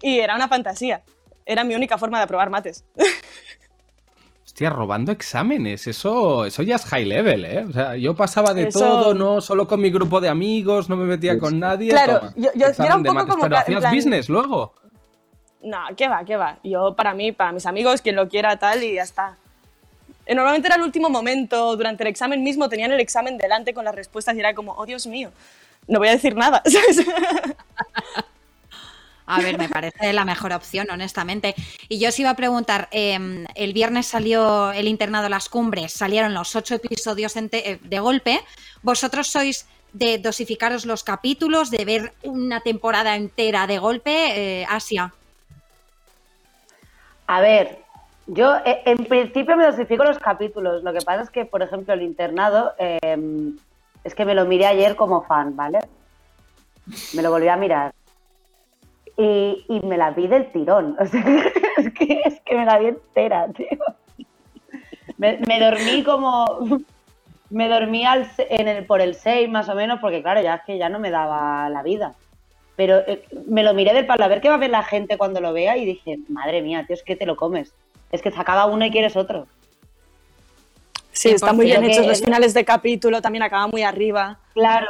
[0.04, 1.02] Y era una fantasía.
[1.46, 2.84] Era mi única forma de aprobar mates.
[4.52, 7.66] Hostia, robando exámenes, eso, eso ya es high level, ¿eh?
[7.70, 10.98] O sea, yo pasaba de Eso- todo, no solo con mi grupo de amigos, no
[10.98, 11.90] me metía con nadie.
[11.90, 14.74] Claro, toma, yo- yo- yo era un poco mates, como Pero hacías plan- business luego.
[15.64, 16.58] No, qué va, qué va.
[16.66, 19.38] Yo, para mí, para mis amigos, quien lo quiera, tal, y ya está.
[20.26, 23.86] Eh, Normalmente era el último momento, durante el examen mismo, tenían el examen delante con
[23.86, 25.32] las respuestas y era como, oh Dios mío,
[25.88, 26.62] no voy a decir nada.
[26.66, 27.06] ¿sabes?
[29.32, 31.56] A ver, me parece la mejor opción, honestamente.
[31.88, 36.34] Y yo os iba a preguntar, eh, el viernes salió el internado Las Cumbres, salieron
[36.34, 38.42] los ocho episodios eh, de golpe.
[38.82, 44.12] ¿Vosotros sois de dosificaros los capítulos, de ver una temporada entera de golpe?
[44.62, 45.14] Eh, Asia.
[47.28, 47.80] A ver,
[48.28, 50.84] yo eh, en principio me dosifico los capítulos.
[50.84, 53.54] Lo que pasa es que, por ejemplo, el internado eh,
[54.04, 55.80] es que me lo miré ayer como fan, ¿vale?
[57.14, 57.94] Me lo volví a mirar.
[59.18, 60.96] Y, y me la vi del tirón.
[61.00, 61.24] O sea,
[61.78, 63.68] es que, es que me la vi entera, tío.
[65.18, 66.82] Me, me dormí como.
[67.50, 70.62] Me dormí al, en el, por el 6 más o menos, porque claro, ya es
[70.66, 72.16] que ya no me daba la vida.
[72.78, 75.18] Pero eh, me lo miré del palo a ver qué va a ver la gente
[75.18, 77.74] cuando lo vea y dije, madre mía, tío, es que te lo comes.
[78.12, 79.48] Es que se acaba uno y quieres otro.
[81.12, 82.08] Sí, están muy bien hechos.
[82.08, 84.40] Los finales de capítulo también acaban muy arriba.
[84.54, 84.88] Claro,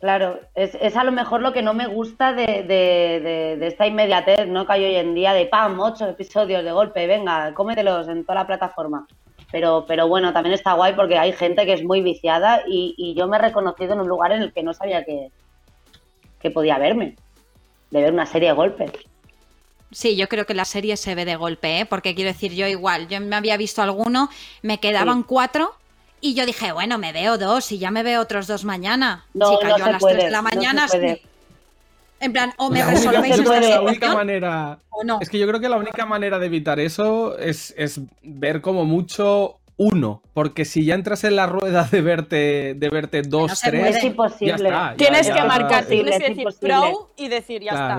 [0.00, 0.40] claro.
[0.54, 3.86] Es, es a lo mejor lo que no me gusta de, de- de- de esta
[3.86, 4.66] inmediatez, ¿no?
[4.66, 8.36] Que hay hoy en día de pam, ocho episodios de golpe, venga, cómetelos en toda
[8.40, 9.06] la plataforma.
[9.52, 13.14] Pero, pero bueno, también está guay porque hay gente que es muy viciada y, y
[13.14, 15.30] yo me he reconocido en un lugar en el que no sabía que,
[16.40, 17.16] que podía verme.
[17.90, 18.92] De ver una serie de golpes.
[19.90, 21.86] Sí, yo creo que la serie se ve de golpe, ¿eh?
[21.86, 24.28] porque quiero decir, yo igual, yo me había visto alguno,
[24.62, 25.72] me quedaban cuatro
[26.20, 29.24] y yo dije, bueno, me veo dos y ya me veo otros dos mañana.
[29.34, 31.14] No, Chica, no yo se a las puede, tres de la no se mañana, puede.
[31.16, 31.22] sí.
[32.20, 34.78] en plan, o me La resolvéis esta la única situación manera.
[34.90, 35.18] o no.
[35.20, 38.84] Es que yo creo que la única manera de evitar eso es, es ver como
[38.84, 40.20] mucho uno.
[40.34, 43.96] Porque si ya entras en la rueda de verte, de verte dos, no tres.
[43.96, 44.48] Es imposible.
[44.48, 47.98] Ya está, ya- Tienes ya- que marcar, tienes que decir pro y decir ya está.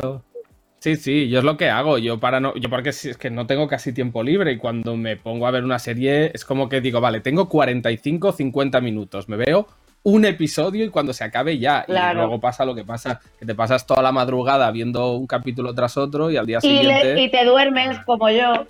[0.81, 1.99] Sí, sí, yo es lo que hago.
[1.99, 5.15] Yo para no, yo porque es que no tengo casi tiempo libre y cuando me
[5.15, 9.37] pongo a ver una serie es como que digo, vale, tengo 45, 50 minutos, me
[9.37, 9.67] veo
[10.03, 11.83] un episodio y cuando se acabe ya.
[11.83, 12.13] Claro.
[12.13, 15.75] Y luego pasa lo que pasa, que te pasas toda la madrugada viendo un capítulo
[15.75, 17.21] tras otro y al día Y, le- siguiente.
[17.21, 18.65] y te duermes como yo.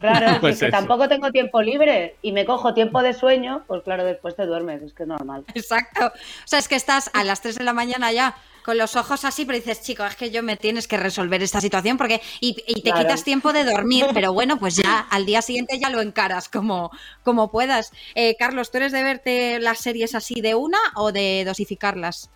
[0.00, 3.82] Claro, Pues es que tampoco tengo tiempo libre y me cojo tiempo de sueño, pues
[3.82, 5.44] claro, después te duermes, es que es normal.
[5.54, 6.06] Exacto.
[6.06, 9.24] O sea, es que estás a las 3 de la mañana ya con los ojos
[9.24, 12.54] así, pero dices, chico, es que yo me tienes que resolver esta situación porque y,
[12.66, 12.98] y te Claro.
[13.00, 16.90] quitas tiempo de dormir, pero bueno, pues ya al día siguiente ya lo encaras como,
[17.24, 17.92] como puedas.
[18.14, 22.30] Eh, Carlos, ¿tú eres de verte las series así de una o de dosificarlas?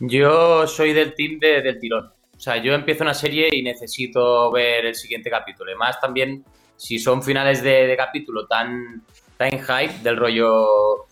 [0.00, 2.12] Yo soy del team de- del tirón.
[2.42, 5.70] O sea, yo empiezo una serie y necesito ver el siguiente capítulo.
[5.70, 6.44] Y más también,
[6.76, 9.04] si son finales de, de capítulo tan,
[9.36, 11.06] tan hype del rollo...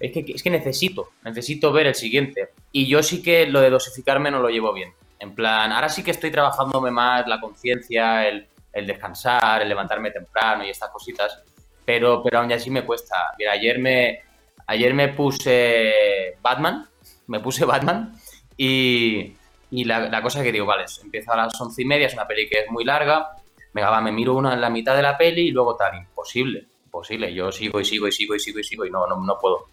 [0.00, 2.48] Es que, es que necesito, necesito ver el siguiente.
[2.72, 4.92] Y yo sí que lo de dosificarme no lo llevo bien.
[5.20, 10.10] En plan, ahora sí que estoy trabajándome más la conciencia, el, el descansar, el levantarme
[10.10, 11.44] temprano y estas cositas.
[11.84, 13.14] pero, pero aún así me cuesta.
[13.38, 14.18] Mira, ayer me,
[14.66, 16.88] ayer me puse Batman,
[17.28, 18.12] me puse Batman
[18.56, 19.32] y,
[19.70, 22.26] y la, la cosa que digo, vale, empieza a las once y media, es una
[22.26, 23.30] peli que es muy larga,
[23.72, 26.64] venga, va, me miro una en la mitad de la peli y luego tal, imposible,
[26.84, 29.38] imposible, yo sigo y sigo y sigo y sigo y sigo y no, no, no
[29.38, 29.66] puedo.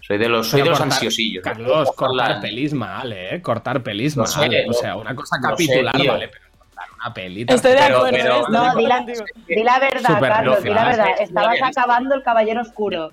[0.00, 1.44] Soy de los, soy de los cortar- ansiosillos.
[1.44, 3.42] no Carlos, cortar en- pelis mal, ¿eh?
[3.42, 4.30] Cortar pelis Lo mal.
[4.50, 7.44] sé, o sea, una cosa sé, capitular, vale, pero cortar una peli.
[7.46, 8.08] Estoy de acuerdo.
[8.10, 8.42] pero- ¿eh?
[8.50, 9.00] No, di la,
[9.46, 11.06] di la verdad, Carlos, di la verdad.
[11.18, 13.12] Es no Estabas acabando el Caballero Oscuro.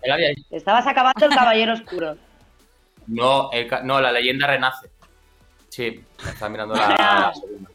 [0.52, 2.16] Estabas acabando el Caballero Oscuro.
[3.08, 4.88] No, el no, la leyenda renace.
[5.76, 7.70] Sí, me está mirando la, la segunda.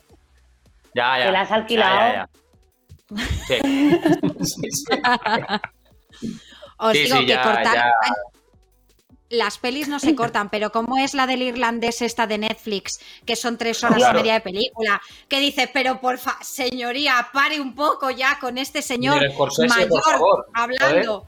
[0.94, 1.26] Ya, ya.
[1.26, 1.98] ¿Te la has alquilado?
[2.12, 2.28] ya, ya.
[3.46, 3.58] Sí.
[4.44, 4.84] Sí, sí.
[6.78, 7.74] Os Sí, digo sí, que ya, cortar.
[7.74, 7.92] ya.
[9.28, 12.98] Las pelis no se cortan, pero ¿cómo es la del irlandés esta de Netflix?
[13.26, 14.18] Que son tres horas Claro.
[14.18, 15.00] y media de película.
[15.28, 20.46] Que dice, pero porfa, señoría, pare un poco ya con este señor Scorsese, mayor favor,
[20.54, 21.26] hablando.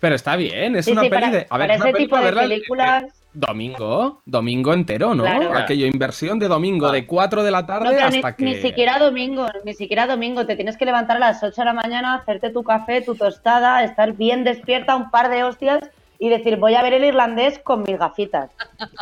[0.00, 1.46] Pero está bien, es Sí, una sí, peli para, de.
[1.48, 3.04] A ver, para es una ese peli tipo de verla el- películas.
[3.34, 5.24] Domingo, domingo entero, ¿no?
[5.24, 5.52] Claro.
[5.56, 8.44] Aquello, inversión de domingo, de 4 de la tarde No, pero ni, hasta que.
[8.44, 10.46] ni siquiera domingo, ni siquiera domingo.
[10.46, 13.82] Te tienes que levantar a las 8 de la mañana, hacerte tu café, tu tostada,
[13.82, 15.80] estar bien despierta, un par de hostias
[16.20, 18.50] y decir, voy a ver el irlandés con mis gafitas.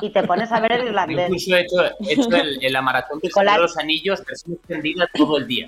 [0.01, 1.27] Y te pones a ver el irlandés.
[1.29, 5.07] Incluso he hecho, he hecho el- en la maratón de la- los Anillos versión extendida
[5.13, 5.67] todo el día.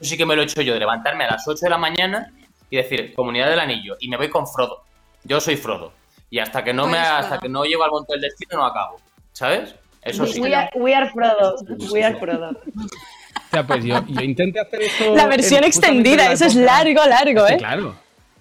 [0.00, 1.78] Eso sí que me lo he hecho yo, de levantarme a las 8 de la
[1.78, 2.30] mañana
[2.70, 4.82] y decir, Comunidad del Anillo, y me voy con Frodo.
[5.24, 5.92] Yo soy Frodo.
[6.30, 8.96] Y hasta que no me hasta que no llego al monte del destino no acabo.
[9.32, 9.74] ¿Sabes?
[10.02, 10.40] Eso sí.
[10.40, 11.56] We are, we are Frodo.
[11.92, 12.50] We are Frodo.
[12.50, 15.14] O sea, pues yo, yo intenté hacer eso.
[15.14, 17.56] La versión extendida, la eso es largo, largo, Sí, ¿eh?
[17.56, 17.94] claro.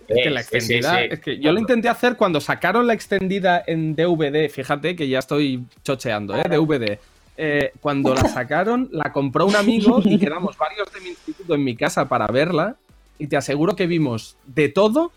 [0.08, 0.97] Es que la Sí, sí, extendida.
[0.97, 1.04] sí.
[1.12, 4.50] Es que yo lo intenté hacer cuando sacaron la extendida en DVD.
[4.50, 6.43] Fíjate que ya estoy chocheando, ¿eh?
[6.50, 7.00] DVD.
[7.39, 11.63] Eh, cuando la sacaron, la compró un amigo y quedamos varios de mi instituto en
[11.63, 12.76] mi casa para verla.
[13.19, 15.12] Y te aseguro que vimos de todo,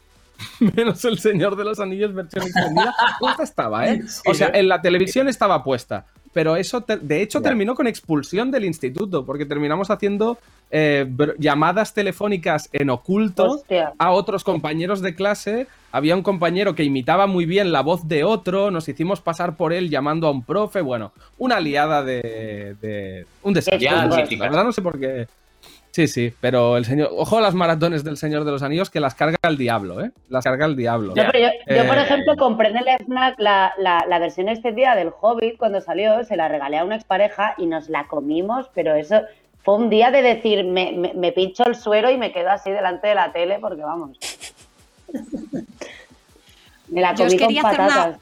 [0.76, 2.94] menos El Señor de los Anillos versión extendida.
[3.18, 4.03] Puesta estaba, ¿eh?
[4.26, 6.07] O sea, en la televisión estaba puesta.
[6.33, 10.38] Pero eso, de hecho, terminó con expulsión del instituto, porque terminamos haciendo
[10.70, 11.05] eh,
[11.38, 13.94] llamadas telefónicas en oculto Hostia.
[13.98, 15.66] a otros compañeros de clase.
[15.90, 19.72] Había un compañero que imitaba muy bien la voz de otro, nos hicimos pasar por
[19.72, 20.83] él llamando a un profe.
[20.83, 22.76] Bueno, una liada de.
[22.81, 23.81] de- un desastre.
[24.37, 25.26] La verdad no sé por qué.
[25.92, 27.11] Sí, sí, pero el señor.
[27.12, 30.12] Ojo a las maratones del Señor de los Anillos que las carga el diablo, ¿eh?
[30.29, 31.14] Las carga el diablo.
[31.16, 34.48] No, pero yo, yo, por Eh, ejemplo, compré en el FNAC la, la, la versión
[34.48, 38.66] extendida del Hobbit cuando salió, se la regalé a una expareja y nos la comimos,
[38.72, 39.20] pero eso
[39.64, 42.70] fue un día de decir, me, me, me pincho el suero y me quedo así
[42.70, 44.16] delante de la tele porque vamos.
[46.88, 48.20] Me la Yo os comí con quería hacer una- patatas.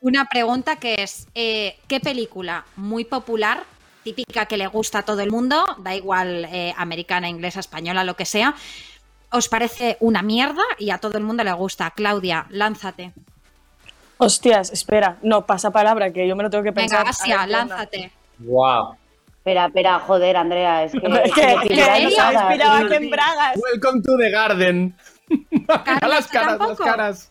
[0.00, 3.62] Una pregunta que es, eh, ¿qué película muy popular,
[4.04, 8.14] típica que le gusta a todo el mundo, da igual eh, americana, inglesa, española, lo
[8.14, 8.54] que sea,
[9.30, 11.90] os parece una mierda y a todo el mundo le gusta?
[11.90, 13.12] Claudia, lánzate.
[14.18, 15.16] Hostias, espera.
[15.22, 17.08] No, pasa palabra, que yo me lo tengo que Venga, pensar.
[17.08, 17.74] Asia, A ver, ¿qué onda?
[17.74, 18.12] lánzate.
[18.38, 18.96] Wow.
[19.38, 21.00] Espera, espera, joder, Andrea, es que...
[21.00, 21.22] ¿Qué?
[21.24, 23.56] es que Inspiraba que en Bragas.
[23.56, 24.96] Welcome to the garden.
[25.66, 27.30] Carlos, las ¿tú caras, las caras.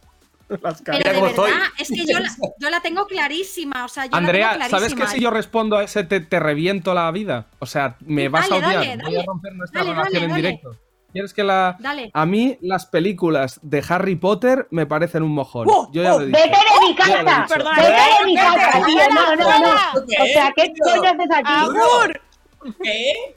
[0.61, 1.01] Las caras.
[1.03, 1.45] Pero de verdad,
[1.77, 1.97] estoy.
[1.97, 4.93] es que yo la, yo la tengo clarísima, o sea, yo la Andrea, tengo ¿sabes
[4.93, 7.47] que si yo respondo a ese te, te reviento la vida?
[7.59, 8.79] O sea, me vas Dale, a odiar.
[8.85, 9.25] dale, Voy a dale.
[9.25, 10.41] romper nuestra Dale, relación dale, en dale.
[10.41, 10.69] directo.
[11.11, 11.77] ¿Quieres que la.?
[11.79, 12.09] Dale.
[12.11, 15.67] A mí, las películas de Harry Potter me parecen un mojón.
[15.69, 15.87] ¡Oh!
[15.93, 16.19] yo ya ¡Oh!
[16.19, 16.39] lo he dicho.
[16.39, 17.45] ¡Vete de mi casa!
[17.77, 18.97] ¡Vete de mi casa, tío!
[19.13, 20.05] No, no, no.
[20.07, 20.21] ¿Qué?
[20.21, 21.51] O sea, ¿qué coño haces aquí?
[21.53, 22.21] ¡Agur!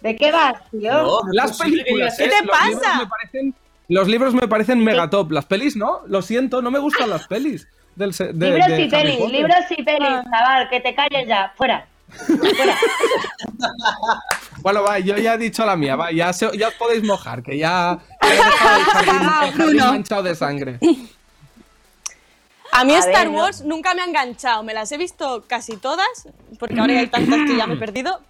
[0.00, 0.92] ¿De qué vas, tío?
[0.92, 2.40] No, Las que películas, digas ¿Qué ¿eh?
[2.40, 2.98] te pasa?
[2.98, 3.54] me parecen-
[3.88, 5.30] los libros me parecen mega top.
[5.32, 6.00] Las pelis, ¿no?
[6.06, 7.68] Lo siento, no me gustan las pelis.
[7.94, 9.32] Del, de- libros de y Harry pelis, Potter.
[9.32, 10.24] libros y pelis, Ah.
[10.30, 11.86] chaval, que te calles ya, fuera.
[12.08, 12.76] Fuera.
[14.62, 17.42] Bueno, va, yo ya he dicho la mía, va, ya, se- ya os podéis mojar,
[17.42, 19.84] que ya, ya he dejado el jardín, el jardín Bruno.
[19.92, 20.78] manchado de sangre.
[22.72, 23.38] A mí A Star ver, no.
[23.42, 24.62] Wars nunca me ha enganchado.
[24.64, 28.20] Me las he visto casi todas, porque ahora hay tantas que ya me he perdido.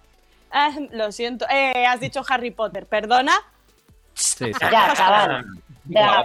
[0.51, 1.45] Ah, lo siento.
[1.49, 3.33] Eh, has dicho Harry Potter, perdona.
[4.17, 4.59] Sí, sí.
[4.71, 5.45] Ya, chaval.
[5.89, 6.23] La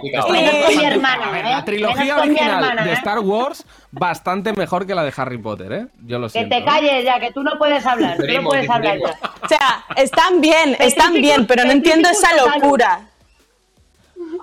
[1.65, 2.93] trilogía original hermana, de ¿eh?
[2.95, 5.87] Star Wars, bastante mejor que la de Harry Potter, ¿eh?
[6.05, 6.55] Yo lo Que siento.
[6.55, 6.65] te ¿eh?
[6.65, 9.17] calles ya, que tú no puedes hablar, tú no puedes hablar ya.
[9.41, 13.07] O sea, están bien, están bien, pero no entiendo esa locura.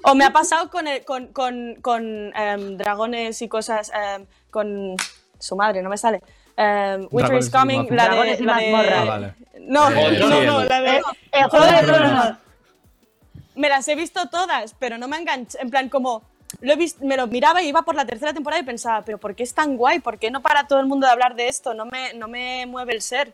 [0.04, 4.96] O me ha pasado con, el- con, con, con, em, dragones y cosas, em, con
[5.38, 6.22] su madre, no me sale.
[6.56, 8.08] Winter Dragones is Coming, la de...
[8.08, 8.74] Dragones y la de-.
[8.74, 9.34] Ah, vale.
[9.60, 9.96] No, no,
[10.44, 10.96] no, el- la de...
[10.96, 11.02] Eh,
[11.32, 12.32] eh, Juego de Tronos.
[13.60, 15.58] Me las he visto todas, pero no me enganché.
[15.60, 16.22] En plan, como.
[16.60, 19.18] Lo he visto, me lo miraba y iba por la tercera temporada y pensaba, pero
[19.18, 20.00] ¿por qué es tan guay?
[20.00, 21.74] ¿Por qué no para todo el mundo de hablar de esto?
[21.74, 23.30] No me, no me mueve el ser.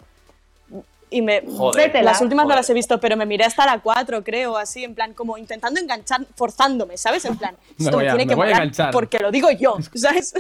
[1.09, 1.41] y me...
[1.47, 2.05] Joder.
[2.05, 2.59] Las últimas no Joder.
[2.59, 5.81] las he visto, pero me miré hasta la 4, creo, así, en plan, como intentando
[5.81, 7.24] enganchar, forzándome, ¿sabes?
[7.24, 8.91] En plan, esto me, voy a- tiene me que voy a molar enganchar.
[8.93, 10.35] porque lo digo yo, ¿sabes?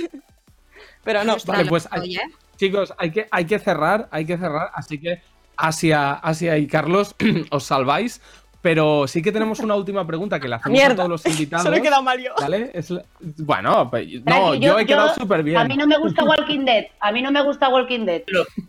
[1.02, 1.36] Pero no.
[1.46, 2.18] Vale, pues hay-
[2.56, 5.22] chicos, hay que, hay que cerrar, hay que cerrar, así que
[5.56, 7.14] Asia, Asia y Carlos
[7.50, 8.20] os salváis,
[8.66, 11.62] pero sí que tenemos una última pregunta que le hacemos a todos los invitados.
[11.66, 12.32] solo he quedado mal yo.
[12.36, 12.72] ¿Vale?
[12.74, 15.56] Es la- bueno, pues, no, yo, he quedado súper bien.
[15.56, 16.86] A mí no me gusta Walking Dead.
[16.98, 18.22] A mí no me gusta Walking Dead.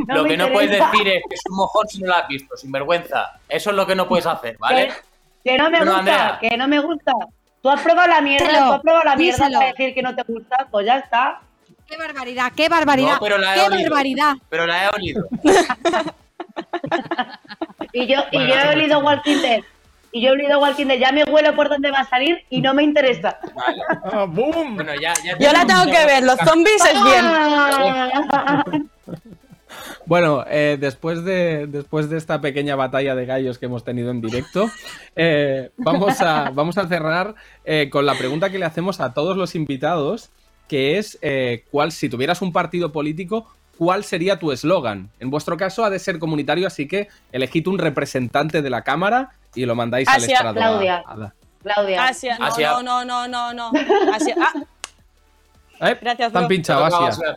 [0.08, 2.14] No lo me que no puedes decir es que es un mojón si no lo
[2.14, 3.40] has visto, sin vergüenza.
[3.50, 4.90] Eso es lo que no puedes hacer, ¿vale?
[5.44, 6.38] Que, que no me gusta, Andrea.
[6.42, 7.14] que no me gusta.
[7.64, 9.60] Tú has probado la mierda, Díselo, tú has probado la mierda díselo.
[9.60, 11.40] para decir que no te gusta, pues ya está.
[11.88, 12.52] ¡Qué barbaridad!
[12.56, 13.14] ¡Qué barbaridad!
[13.14, 13.90] No, pero la he ¡Qué olido.
[13.90, 14.34] barbaridad!
[14.48, 15.28] Pero la he olido.
[17.94, 19.62] Y yo, y yo he olido Walking Dead.
[20.12, 21.00] Y yo he olido Walking Dead.
[21.00, 23.40] Ya me huelo por dónde va a salir y no me interesa.
[24.04, 24.76] Ah, ¡Boom!
[24.76, 27.26] Bueno, ya, ya Yo la tengo que ver, los zombies es bien.
[27.26, 28.64] Ah.
[30.06, 34.22] Bueno, eh, después, de, después de esta pequeña batalla de gallos que hemos tenido en
[34.22, 34.72] directo,
[35.18, 37.36] eh, vamos, a, vamos a cerrar
[37.66, 40.30] eh, con la pregunta que le hacemos a todos los invitados,
[40.70, 45.10] que es, eh, ¿cuál, si tuvieras un partido político, ¿cuál sería tu eslogan?
[45.20, 49.30] En vuestro caso ha de ser comunitario, así que elegid un representante de la Cámara
[49.56, 50.50] y lo mandáis al estrado.
[50.50, 51.04] a- Claudia.
[51.06, 52.06] a- Claudia.
[52.06, 52.72] Asia, no, Asia.
[52.72, 53.72] no, no, no, no, no.
[54.14, 54.36] Asia.
[55.80, 57.36] Ah, Eh, Gracias, Están pinchados, Asia.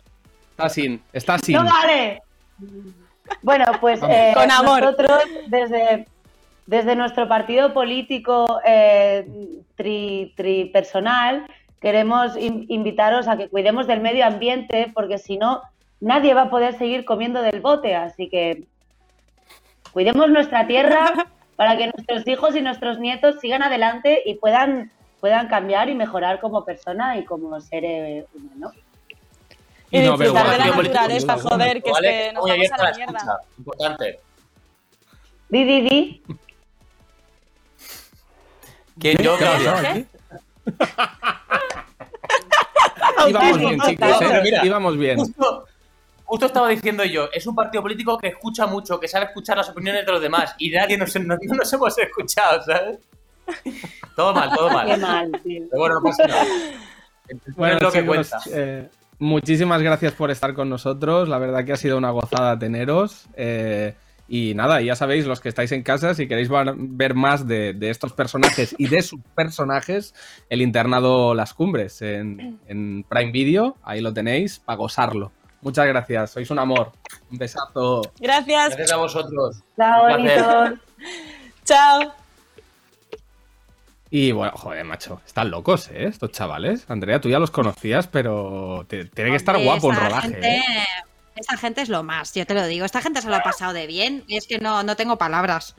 [0.51, 1.55] Está sin, está sin.
[1.55, 2.21] ¡No vale!
[3.41, 4.81] Bueno, pues eh, Con amor.
[4.81, 6.07] nosotros desde,
[6.65, 9.27] desde nuestro partido político eh,
[9.75, 11.45] tri, tripersonal
[11.81, 15.61] queremos in- invitaros a que cuidemos del medio ambiente porque si no
[16.01, 18.63] nadie va a poder seguir comiendo del bote, así que
[19.93, 25.47] cuidemos nuestra tierra para que nuestros hijos y nuestros nietos sigan adelante y puedan, puedan
[25.47, 28.71] cambiar y mejorar como persona y como ser humano.
[29.91, 32.09] Y Y no disfrutar de la naturaleza, joder, que es ¿vale?
[32.09, 33.17] que nos Muy vamos a la la mierda.
[33.17, 33.37] escucha.
[33.57, 34.19] Importante.
[35.49, 36.23] Di, di, di.
[38.99, 39.37] ¿Quién yo?
[39.37, 40.05] ¿Qué?
[43.27, 44.59] Íbamos bien, chicos, ¿eh?
[44.63, 45.17] Íbamos bien.
[45.19, 45.65] Justo,
[46.31, 49.67] justo estaba diciendo yo, es un partido político que escucha mucho, que sabe escuchar las
[49.67, 52.99] opiniones de los demás y nadie nos, no, no nos hemos escuchado, ¿sabes?
[54.15, 54.87] Todo mal, todo mal.
[54.87, 55.63] Qué mal, tío.
[55.69, 56.45] Pero bueno, no pasa nada.
[57.57, 58.39] Bueno, es lo que cuenta.
[58.49, 58.87] eh,
[59.19, 61.27] muchísimas gracias por estar con nosotros.
[61.27, 63.25] La verdad que ha sido una gozada teneros.
[63.35, 63.93] eh,
[64.29, 67.89] y nada, ya sabéis, los que estáis en casa, si queréis ver más de, de
[67.89, 70.15] estos personajes y de sus personajes,
[70.47, 75.33] el internado Las Cumbres en, en Prime Video, ahí lo tenéis, para gozarlo.
[75.61, 76.91] Muchas gracias, sois un amor.
[77.31, 78.01] Un besazo.
[78.19, 78.69] Gracias.
[78.69, 79.57] Gracias a vosotros.
[79.77, 80.07] Chao.
[81.65, 82.13] Chao.
[84.09, 86.05] Y bueno, joder, macho, están locos, ¿eh?
[86.07, 86.85] Estos chavales.
[86.89, 90.27] Andrea, tú ya los conocías, pero te- tiene que estar Hombre, guapo el esta rodaje.
[90.29, 90.63] gente- ¿eh?
[91.35, 92.83] Esta gente es lo más, yo te lo digo.
[92.85, 95.75] Esta gente se lo ha pasado de bien y es que no, no tengo palabras.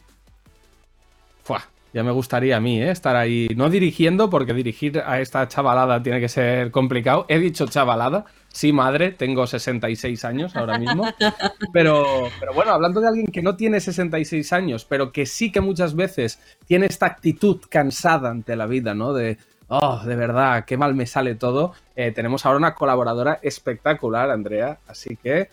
[1.44, 1.62] Fua,
[1.92, 2.90] ya me gustaría a mí, ¿eh?
[2.90, 7.26] Estar ahí, no dirigiendo, porque dirigir a esta chavalada tiene que ser complicado.
[7.28, 11.04] He dicho chavalada, sí, madre, tengo 66 años ahora mismo.
[11.72, 15.60] Pero, pero bueno, hablando de alguien que no tiene 66 años, pero que sí que
[15.60, 19.14] muchas veces tiene esta actitud cansada ante la vida, ¿no?
[19.14, 19.38] De,
[19.68, 21.72] oh, de verdad, qué mal me sale todo.
[21.96, 25.48] Eh, tenemos ahora una colaboradora espectacular, Andrea, así que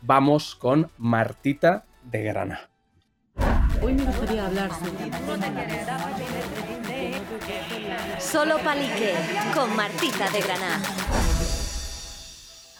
[0.00, 2.69] vamos con Martita de Grana.
[3.82, 4.70] Hoy me gustaría hablar
[8.18, 9.14] Solo palique
[9.54, 10.78] con Martita de Granada.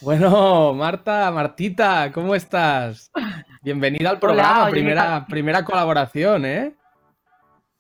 [0.01, 3.11] Bueno, Marta, Martita, ¿cómo estás?
[3.63, 6.75] Bienvenida al programa, oye, primera, primera colaboración, ¿eh?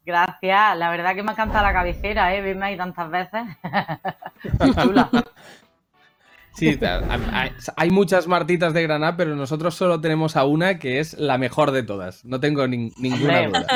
[0.04, 2.40] Gracias, la verdad que me ha encantado la cabecera, ¿eh?
[2.40, 3.42] Verme ahí tantas veces.
[4.82, 5.10] Chula.
[6.54, 6.78] Sí,
[7.76, 11.70] hay, muchas Martitas de Granada, pero nosotros solo tenemos a una que es la mejor
[11.70, 12.24] de todas.
[12.24, 13.66] No tengo nin- ninguna duda.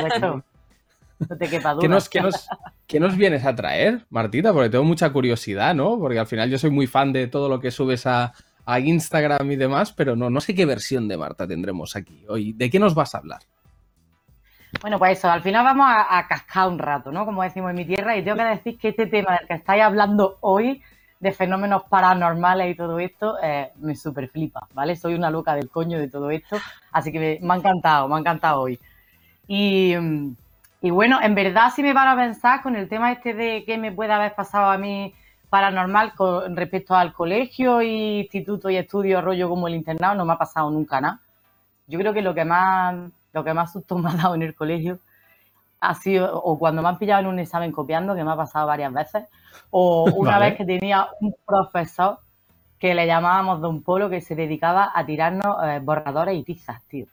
[1.28, 1.80] no te quepa duda.
[1.80, 2.48] ¿Qué nos, qué nos-
[2.86, 4.52] qué nos vienes a traer, Martita?
[4.52, 5.98] Porque tengo mucha curiosidad, ¿no?
[5.98, 8.32] Porque al final yo soy muy fan de todo lo que subes a,
[8.66, 12.52] a Instagram y demás, pero no, no sé qué versión de Marta tendremos aquí hoy.
[12.52, 13.40] ¿De qué nos vas a hablar?
[14.80, 17.24] Bueno, pues eso, al final vamos a, a cascar un rato, ¿no?
[17.24, 19.82] Como decimos en mi tierra, y tengo que decir que este tema del que estáis
[19.84, 20.82] hablando hoy,
[21.24, 24.94] de fenómenos paranormales y todo esto, eh, me super flipa, ¿vale?
[24.94, 26.58] Soy una loca del coño de todo esto,
[26.92, 28.78] así que me, ha encantado, me ha encantado hoy.
[29.48, 29.94] Y,
[30.82, 33.78] y bueno, en verdad si me van a pensar con el tema este de qué
[33.78, 35.14] me puede haber pasado a mí
[35.48, 40.34] paranormal con respecto al colegio y instituto y estudio, rollo como el internado, no me
[40.34, 41.20] ha pasado nunca nada.
[41.86, 42.96] Yo creo que lo que más,
[43.32, 44.98] lo que más susto me ha dado en el colegio
[45.80, 48.66] ha sido, o cuando me han pillado en un examen copiando, que me ha pasado
[48.66, 49.24] varias veces,
[49.70, 50.44] o una Vale.
[50.50, 52.18] vez que tenía un profesor
[52.78, 57.06] que le llamábamos Don Polo, que se dedicaba a tirarnos eh, borradores y tizas, tío.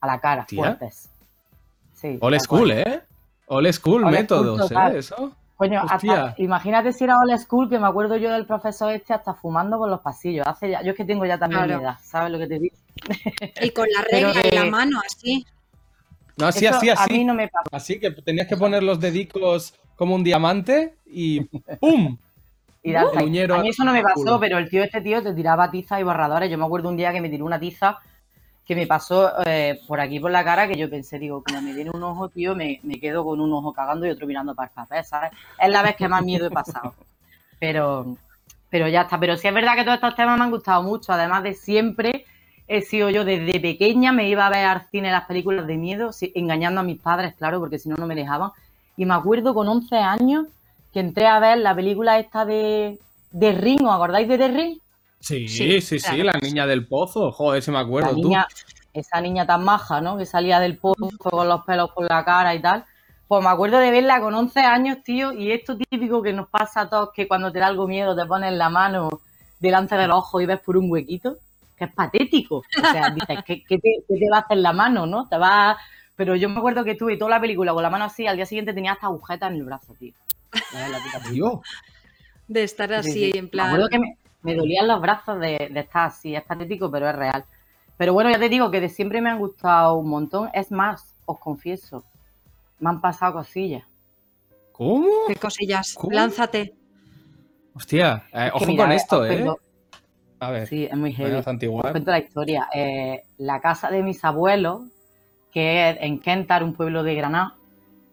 [0.00, 0.58] a la cara, Tía.
[0.64, 1.10] fuertes.
[1.94, 2.70] Sí, Old school, cual.
[2.72, 3.02] ¿eh?
[3.46, 4.94] Old school Old métodos, school total.
[4.96, 4.98] ¿eh?
[4.98, 5.32] Eso.
[5.56, 9.32] Coño, hasta- imagínate si era old school, que me acuerdo yo del profesor este hasta
[9.34, 10.46] fumando por los pasillos.
[10.46, 11.78] Hace ya, yo es que tengo ya también Claro.
[11.78, 12.76] mi edad, ¿sabes lo que te digo?
[13.62, 15.46] Y con la regla en la mano, así.
[16.36, 17.12] No, así, Eso así, A así.
[17.12, 17.68] mí no me pasa.
[17.72, 21.40] Así que tenías que poner los dedicos como un diamante y
[21.80, 22.16] ¡pum!
[22.82, 22.94] Y.
[22.94, 24.40] Uñero a mí eso no me pasó, culo.
[24.40, 26.50] pero el tío este tío te tiraba tiza y borradores.
[26.50, 27.98] Yo me acuerdo un día que me tiró una tiza
[28.66, 31.74] que me pasó eh, por aquí por la cara que yo pensé, digo, como me
[31.74, 34.68] viene un ojo, tío, me, me quedo con un ojo cagando y otro mirando para
[34.68, 35.32] el papel, ¿sabes?
[35.58, 36.94] Es la vez que más miedo he pasado.
[37.58, 38.16] Pero,
[38.70, 39.20] pero ya está.
[39.20, 41.12] Pero sí es verdad que todos estos temas me han gustado mucho.
[41.12, 42.24] Además de siempre
[42.66, 46.10] he sido yo desde pequeña, me iba a ver al cine las películas de miedo,
[46.34, 48.50] engañando a mis padres, claro, porque si no, no me dejaban.
[48.96, 50.46] Y me acuerdo con 11 años
[50.94, 53.00] que entré a ver la película esta de,
[53.32, 54.78] de Ring, ¿os acordáis de The Ring?
[55.18, 56.22] Sí, sí, sí, claro.
[56.22, 57.32] la niña del pozo.
[57.32, 58.22] Joder, si me acuerdo la tú.
[58.22, 58.46] niña,
[58.92, 60.16] esa niña tan maja, ¿no?
[60.16, 62.84] Que salía del pozo con los pelos por la cara y tal.
[63.26, 66.82] Pues me acuerdo de verla con 11 años, tío, y esto típico que nos pasa
[66.82, 69.20] a todos, que cuando te da algo miedo te pones la mano
[69.58, 71.38] delante del ojo y ves por un huequito,
[71.76, 72.58] que es patético.
[72.58, 75.26] O sea, dices, ¿qué, qué te, qué te va a hacer la mano, no?
[75.28, 75.76] Te va...
[76.14, 78.46] Pero yo me acuerdo que estuve toda la película con la mano así, al día
[78.46, 80.14] siguiente tenía hasta agujetas en el brazo, tío.
[82.48, 83.32] De estar Sí, así, sí.
[83.38, 83.66] en Me plan.
[83.68, 86.34] acuerdo que me, me dolían los brazos de, de estar así.
[86.34, 87.44] Es patético, pero es real.
[87.96, 90.50] Pero bueno, ya te digo que de siempre me han gustado un montón.
[90.52, 92.04] Es más, os confieso,
[92.80, 93.84] me han pasado cosillas.
[94.72, 95.08] ¿Cómo?
[95.28, 95.94] ¿Qué cosillas?
[95.94, 96.12] ¿Cómo?
[96.12, 96.74] Lánzate.
[97.74, 99.28] Hostia, eh, Es que ojo mira, con eh, esto, ¿eh?
[99.28, 99.58] cuento-
[100.40, 100.66] A ver.
[100.68, 101.34] Sí, es muy heavy.
[101.36, 102.68] Os cuento la historia.
[102.74, 104.82] Eh, la casa de mis abuelos,
[105.52, 107.54] que es en Kentar, un pueblo de Granada,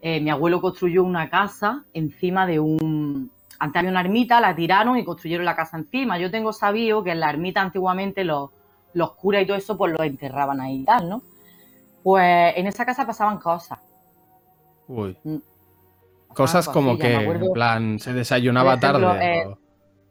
[0.01, 3.31] eh, mi abuelo construyó una casa encima de un...
[3.59, 6.17] Antes había una ermita, la tiraron y construyeron la casa encima.
[6.17, 8.49] Yo tengo sabido que en la ermita antiguamente los,
[8.93, 11.21] los curas y todo eso pues los enterraban ahí y tal, ¿no?
[12.01, 13.79] Pues en esa casa pasaban cosas.
[14.87, 15.15] Uy.
[15.23, 15.35] Mm.
[16.33, 19.41] Cosas como que, en plan, se desayunaba ejemplo, tarde.
[19.41, 19.57] eh, o-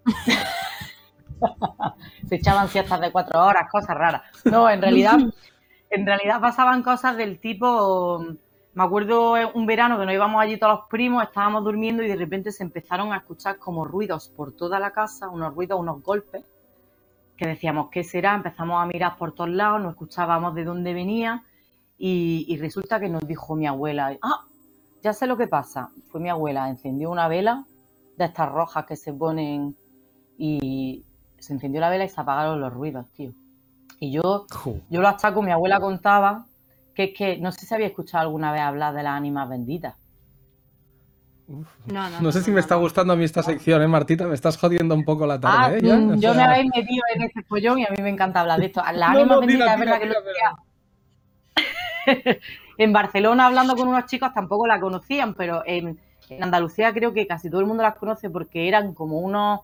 [2.29, 4.23] se echaban siestas de cuatro horas, cosas raras.
[4.45, 5.19] No, en realidad,
[5.91, 8.25] en realidad pasaban cosas del tipo,
[8.73, 12.17] me acuerdo un verano que nos íbamos allí todos los primos, estábamos durmiendo y de
[12.17, 16.45] repente se empezaron a escuchar como ruidos por toda la casa, unos ruidos, unos golpes,
[17.37, 18.35] que decíamos, ¿qué será?
[18.35, 21.45] Empezamos a mirar por todos lados, no escuchábamos de dónde venía
[21.99, 24.45] y, y resulta que nos dijo mi abuela, ah,
[25.03, 25.91] ya sé lo que pasa.
[26.11, 27.65] Fue mi abuela, encendió una vela
[28.17, 29.77] de estas rojas que se ponen
[30.37, 31.05] y
[31.39, 33.33] se encendió la vela y se apagaron los ruidos, tío.
[33.99, 34.47] Y yo,
[34.89, 36.47] yo lo achaco, mi abuela contaba
[37.01, 39.95] que es que, no sé si había escuchado alguna vez hablar de las ánimas benditas.
[41.49, 41.65] No,
[42.11, 44.27] no, No sé si me está gustando a mí esta sección, ¿eh, Martita?
[44.27, 45.81] Me estás jodiendo un poco la Ah, tarde, ¿eh?
[45.83, 48.61] Ya, o yo me habéis metido en este pollón y a mí me encanta hablar
[48.61, 48.83] de esto.
[48.93, 50.15] Las No, ánimas benditas es verdad que lo
[52.79, 55.99] en Barcelona hablando con unos chicos tampoco la conocían, pero en,
[56.29, 59.61] en Andalucía creo que casi todo el mundo las conoce porque eran como unos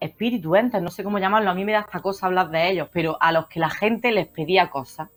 [0.00, 2.88] espíritus entes, no sé cómo llamarlo, a mí me da esta cosa hablar de ellos,
[2.92, 5.08] pero a los que la gente les pedía cosas.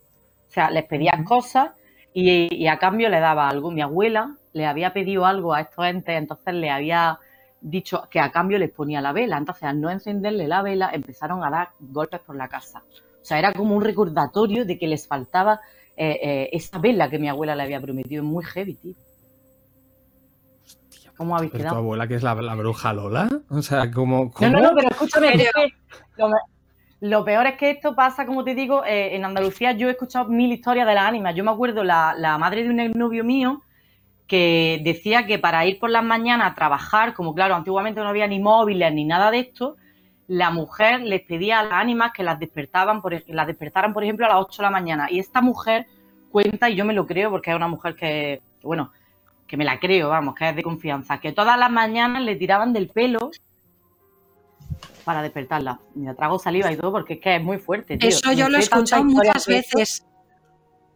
[0.57, 1.69] O sea, les pedía cosas
[2.15, 3.69] y, y a cambio le daba algo.
[3.69, 7.19] Mi abuela le había pedido algo a estos entes, entonces le había
[7.61, 9.37] dicho que a cambio les ponía la vela.
[9.37, 12.81] Entonces, al no encenderle la vela, empezaron a dar golpes por la casa.
[13.21, 15.59] O sea, era como un recordatorio de que les faltaba
[15.95, 18.23] eh, eh, esa vela que mi abuela le había prometido.
[18.23, 18.95] Es muy heavy, tío.
[21.17, 21.77] ¿Cómo habéis ¿Pero tu quedado?
[21.83, 23.29] abuela que es la, la bruja Lola?
[23.49, 24.31] O sea, como...
[24.39, 25.35] No, no, no, pero escúchame,
[26.99, 30.29] lo, peor es que esto pasa, como te digo, eh, en Andalucía yo he escuchado
[30.29, 31.35] mil historias de las ánimas.
[31.35, 33.61] Yo me acuerdo la, la madre de un exnovio mío
[34.27, 38.27] que decía que para ir por las mañanas a trabajar, como claro, antiguamente no había
[38.27, 39.77] ni móviles ni nada de esto,
[40.27, 44.03] la mujer les pedía a las ánimas que las despertaban, por, ej- las despertaran, por
[44.03, 45.07] ejemplo, a las 8 de la mañana.
[45.11, 45.87] Y esta mujer
[46.31, 48.91] cuenta, y yo me lo creo porque es una mujer que, bueno,
[49.47, 52.73] que me la creo, vamos, que es de confianza, que todas las mañanas le tiraban
[52.73, 53.31] del pelo
[55.07, 55.79] para despertarla.
[55.95, 57.97] Me trago saliva y todo porque es que es muy fuerte.
[57.97, 58.09] tío.
[58.09, 60.05] Eso yo Me lo he escuchado muchas veces.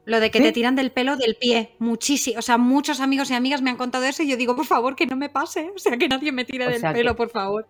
[0.03, 0.43] Lo de que ¿Sí?
[0.43, 2.37] te tiran del pelo del pie, muchísimo.
[2.39, 4.97] O sea, muchos amigos y amigas me han contado eso y yo digo, por favor,
[4.97, 5.71] que no me pase.
[5.73, 7.67] O sea, que nadie me tire O del pelo, que- por favor.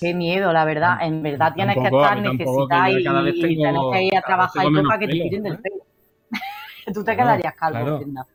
[0.00, 0.96] Qué miedo, la verdad.
[1.02, 3.34] En verdad tienes que Tampoco, a estar que necesitada y, tengo- tienes
[3.92, 5.58] que ir a trabajar y todo para que te pelo, tiren del ¿eh?
[5.62, 5.76] pelo.
[6.94, 8.28] Tú te Claro, quedarías calvo, claro.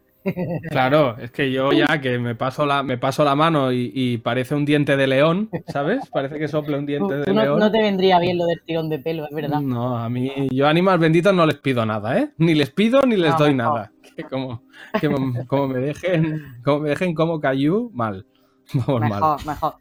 [0.70, 4.18] Claro, es que yo ya que me paso la, me paso la mano y, y
[4.18, 6.10] parece un diente de león, ¿sabes?
[6.12, 7.60] Parece que sople un diente de no, león.
[7.60, 9.60] no te vendría bien lo del tirón de pelo, es verdad.
[9.62, 12.30] No, a mí, yo animales benditos no les pido nada, ¿eh?
[12.38, 13.74] Ni les pido ni les No, doy mejor.
[13.74, 13.92] nada.
[14.16, 14.64] Que como,
[15.00, 15.10] que
[15.48, 18.26] como me dejen, como me dejen como cayú, mal.
[18.74, 19.10] Vamos mal.
[19.10, 19.74] Mejor, mejor.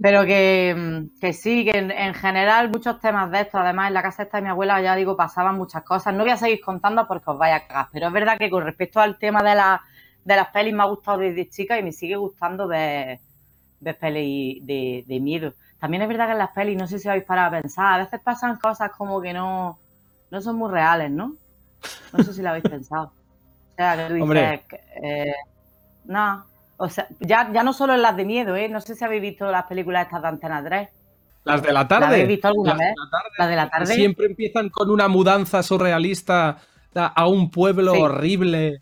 [0.00, 4.02] Pero que, que sí, que en, en general muchos temas de estos, además en la
[4.02, 6.12] casa esta de mi abuela ya digo, pasaban muchas cosas.
[6.12, 8.64] No voy a seguir contando porque os vaya a cagar, pero es verdad que con
[8.64, 9.80] respecto al tema de, la,
[10.24, 13.20] de las pelis me ha gustado desde chica y me sigue gustando ver,
[13.80, 15.54] ver pelis de, de miedo.
[15.78, 18.04] También es verdad que en las pelis, no sé si habéis parado a pensar, a
[18.04, 19.78] veces pasan cosas como que no,
[20.30, 21.36] no son muy reales, ¿no?
[22.12, 23.12] No sé si lo habéis pensado.
[23.72, 24.60] O sea, que tú dices,
[25.02, 25.34] eh,
[26.04, 26.44] no,
[26.76, 28.68] o sea, ya, ya no solo en las de miedo, ¿eh?
[28.68, 30.88] No sé si habéis visto las películas estas de Antena 3.
[31.44, 32.06] Las de la ¿La tarde.
[32.06, 32.94] habéis visto alguna Las de vez?
[32.96, 33.30] la tarde.
[33.38, 33.94] La de la tarde.
[33.94, 36.58] Siempre empiezan con una mudanza surrealista
[36.94, 38.00] a un pueblo Sí.
[38.00, 38.80] horrible.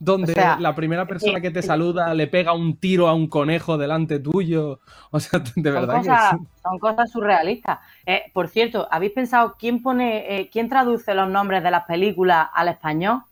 [0.00, 3.06] Donde O sea, la primera persona eh, que te eh, saluda le pega un tiro
[3.06, 4.80] a un conejo delante tuyo.
[5.12, 6.44] O sea, de verdad cosas, que sí.
[6.62, 7.78] son cosas surrealistas.
[8.06, 12.48] Eh, por cierto, ¿habéis pensado quién pone, eh, quién traduce los nombres de las películas
[12.52, 13.22] al español?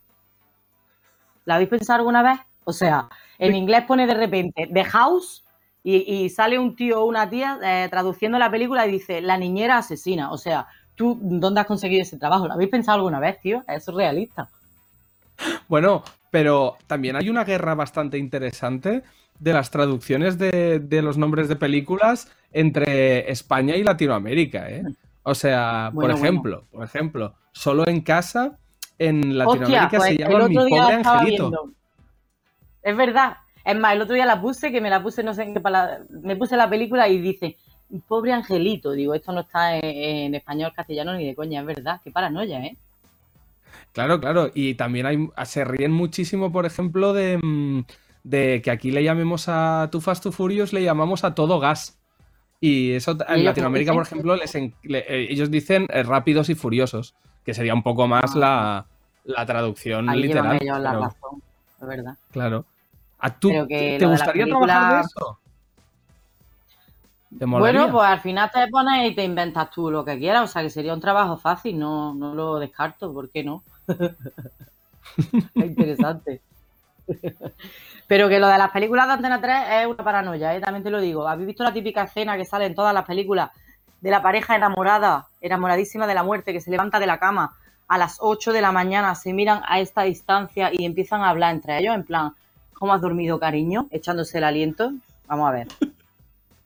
[1.45, 2.39] ¿Lo habéis pensado alguna vez?
[2.63, 3.09] O sea,
[3.39, 5.43] en inglés pone de repente The House
[5.83, 9.37] y, y sale un tío o una tía eh, traduciendo la película y dice La
[9.37, 10.31] niñera asesina.
[10.31, 12.47] O sea, ¿tú dónde has conseguido ese trabajo?
[12.47, 13.63] ¿Lo habéis pensado alguna vez, tío?
[13.67, 14.49] Es surrealista.
[15.67, 19.03] Bueno, pero también hay una guerra bastante interesante
[19.39, 24.83] de las traducciones de, de los nombres de películas entre España y Latinoamérica, ¿eh?
[25.23, 28.57] O sea, Bueno, por ejemplo, por ejemplo, solo en casa
[28.97, 31.49] en Hostia, Latinoamérica pues se el llama Mi pobre angelito.
[31.49, 31.73] viendo.
[32.83, 33.37] Es verdad.
[33.65, 35.59] Es más, el otro día la puse, que me la puse, no sé en qué
[35.59, 37.57] palabra, me puse la película y dice,
[38.07, 38.91] pobre angelito.
[38.93, 41.99] Digo, esto no está en, en español, castellano ni de coña, es verdad.
[42.03, 42.77] Qué paranoia, ¿eh?
[43.91, 44.51] Claro, claro.
[44.53, 47.81] Y también hay, se ríen muchísimo, por ejemplo, de, mm,
[48.23, 51.97] de que aquí le llamemos a Too Fast Too Furious, le llamamos a todo gas.
[52.61, 56.49] Y eso ¿Y en Latinoamérica, por ejemplo, les en- le- eh, ellos dicen eh, rápidos
[56.49, 57.15] y furiosos,
[57.45, 58.85] que sería un poco más la,
[59.23, 60.57] la traducción Ahí literal.
[60.61, 61.41] ellos la pero, razón,
[61.81, 62.15] es verdad.
[62.31, 62.65] claro.
[63.21, 65.39] ¿A tú, que ¿Te gustaría trabajar de película- eso?
[67.31, 70.61] Bueno, pues al final te pones y te inventas tú lo que quieras, o sea
[70.63, 73.61] que sería un trabajo fácil, no, no lo descarto, ¿por qué no?
[73.87, 74.15] es
[75.55, 76.41] interesante.
[78.07, 80.61] Pero que lo de las películas de Antena 3 es una paranoia, ¿eh?
[80.61, 81.27] también te lo digo.
[81.27, 83.51] ¿Habéis visto la típica escena que sale en todas las películas
[84.01, 87.53] de la pareja enamorada, enamoradísima de la muerte, que se levanta de la cama
[87.89, 91.55] a las 8 de la mañana, se miran a esta distancia y empiezan a hablar
[91.55, 92.33] entre ellos, en plan,
[92.73, 93.87] ¿cómo has dormido, cariño?
[93.89, 94.93] Echándose el aliento.
[95.27, 95.67] Vamos a ver.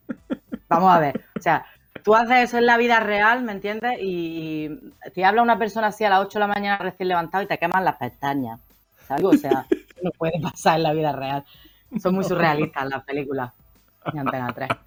[0.68, 1.24] Vamos a ver.
[1.36, 1.64] O sea,
[2.02, 3.98] tú haces eso en la vida real, ¿me entiendes?
[4.02, 4.68] Y
[5.14, 7.56] te habla una persona así a las 8 de la mañana recién levantado y te
[7.56, 8.60] queman las pestañas.
[9.08, 9.24] ¿Sabes?
[9.24, 9.66] O sea,
[10.02, 11.44] no puede pasar en la vida real.
[12.02, 13.50] Son muy surrealistas las películas
[14.12, 14.68] de Antena 3.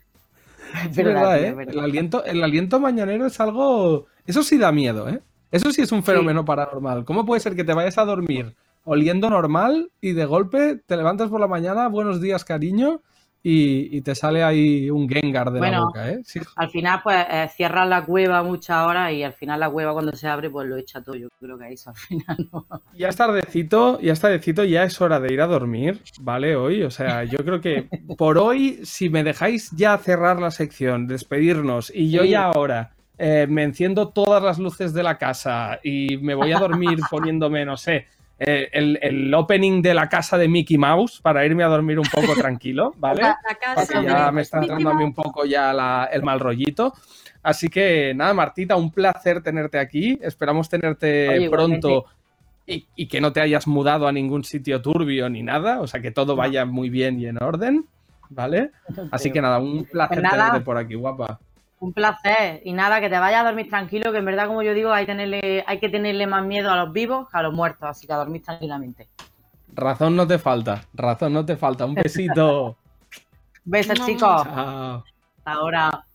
[0.91, 1.47] Es verdad, ¿eh?
[1.47, 1.73] es verdad.
[1.73, 4.07] El aliento, el aliento mañanero es algo.
[4.25, 5.21] Eso sí da miedo, ¿eh?
[5.51, 7.05] Eso sí es un fenómeno paranormal.
[7.05, 11.29] ¿Cómo puede ser que te vayas a dormir oliendo normal y de golpe te levantas
[11.29, 13.01] por la mañana, buenos días, cariño,
[13.43, 16.19] y, y te sale ahí un Gengar de la boca, ¿eh?
[16.25, 16.39] Sí.
[16.55, 20.11] Al final, pues eh, cierras la cueva muchas horas y al final la cueva cuando
[20.13, 21.15] se abre, pues lo echa todo.
[21.15, 22.65] Yo creo que eso al final no.
[22.97, 26.55] Ya es tardecito, ya es tardecito, ya es hora de ir a dormir, ¿vale?
[26.57, 27.87] Hoy, o sea, yo creo que
[28.17, 32.29] por hoy, si me dejáis ya cerrar la sección, despedirnos, y yo Sí.
[32.29, 36.59] ya ahora eh, me enciendo todas las luces de la casa y me voy a
[36.59, 38.05] dormir poniéndome, no sé,
[38.39, 42.05] eh, el, el opening de la casa de Mickey Mouse para irme a dormir un
[42.05, 43.23] poco tranquilo, ¿vale?
[43.23, 46.21] La, la casa Porque ya me está entrando a mí un poco ya la- el
[46.23, 46.93] mal rollito.
[47.41, 50.19] Así que nada, Martita, un placer tenerte aquí.
[50.21, 52.05] Esperamos tenerte Oye, pronto
[52.65, 55.79] y, y que no te hayas mudado a ningún sitio turbio ni nada.
[55.79, 57.85] O sea, que todo vaya muy bien y en orden.
[58.29, 58.71] ¿Vale?
[59.11, 60.45] Así que nada, un placer Pues nada.
[60.47, 61.39] tenerte por aquí, guapa.
[61.79, 62.61] Un placer.
[62.65, 65.05] Y nada, que te vayas a dormir tranquilo, que en verdad, como yo digo, hay,
[65.05, 67.87] tenerle, hay que tenerle más miedo a los vivos que a los muertos.
[67.89, 69.07] Así que a dormir tranquilamente.
[69.73, 71.85] Razón no te falta, razón no te falta.
[71.85, 72.77] Un besito.
[73.65, 74.43] Besos, chicos.
[74.43, 75.03] Chao.
[75.37, 76.05] Hasta ahora.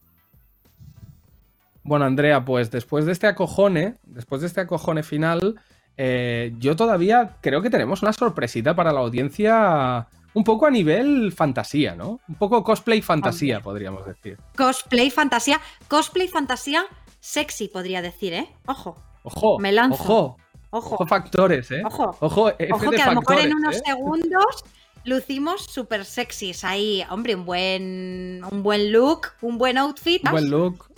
[1.85, 5.61] Bueno, Andrea, pues después de este acojone, después de este acojone final,
[5.97, 11.33] eh, yo todavía creo que tenemos una sorpresita para la audiencia un poco a nivel
[11.33, 12.21] fantasía, ¿no?
[12.29, 14.39] Un poco cosplay fantasía, podríamos decir.
[14.57, 15.61] Cosplay fantasía.
[15.89, 16.85] Cosplay fantasía
[17.21, 18.49] sexy, podría decir, ¿eh?
[18.67, 20.03] Ojo, Ojo, Me lanzo.
[20.03, 20.37] ojo,
[20.71, 20.95] ojo.
[20.95, 21.83] ojo factores, ¿eh?
[21.85, 22.17] Ojo.
[22.21, 23.83] ojo, F Ojo de que a lo mejor en unos ¿eh?
[23.87, 24.65] segundos
[25.05, 27.05] lucimos súper sexys ahí.
[27.11, 30.25] Hombre, un buen, un buen look, un buen outfit.
[30.25, 30.92] Un buen look.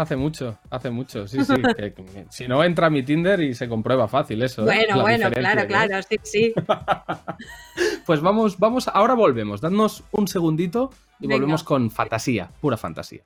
[0.00, 1.52] Hace mucho, hace mucho, sí, sí.
[1.76, 4.62] que- que- si no entra a mi Tinder y se comprueba fácil eso.
[4.62, 4.64] ¿eh?
[4.64, 5.66] Bueno, bueno, claro, es.
[5.66, 6.54] claro, sí, sí.
[8.06, 9.60] Pues vamos, vamos, ahora volvemos.
[9.60, 10.90] Dadnos un segundito
[11.20, 11.36] y Venga.
[11.36, 13.24] volvemos con fantasía, pura fantasía.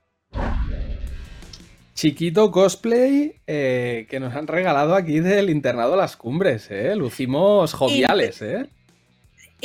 [1.93, 6.93] Chiquito cosplay eh, que nos han regalado aquí del internado Las Cumbres, ¿eh?
[6.97, 8.67] Lucimos joviales, ¿eh?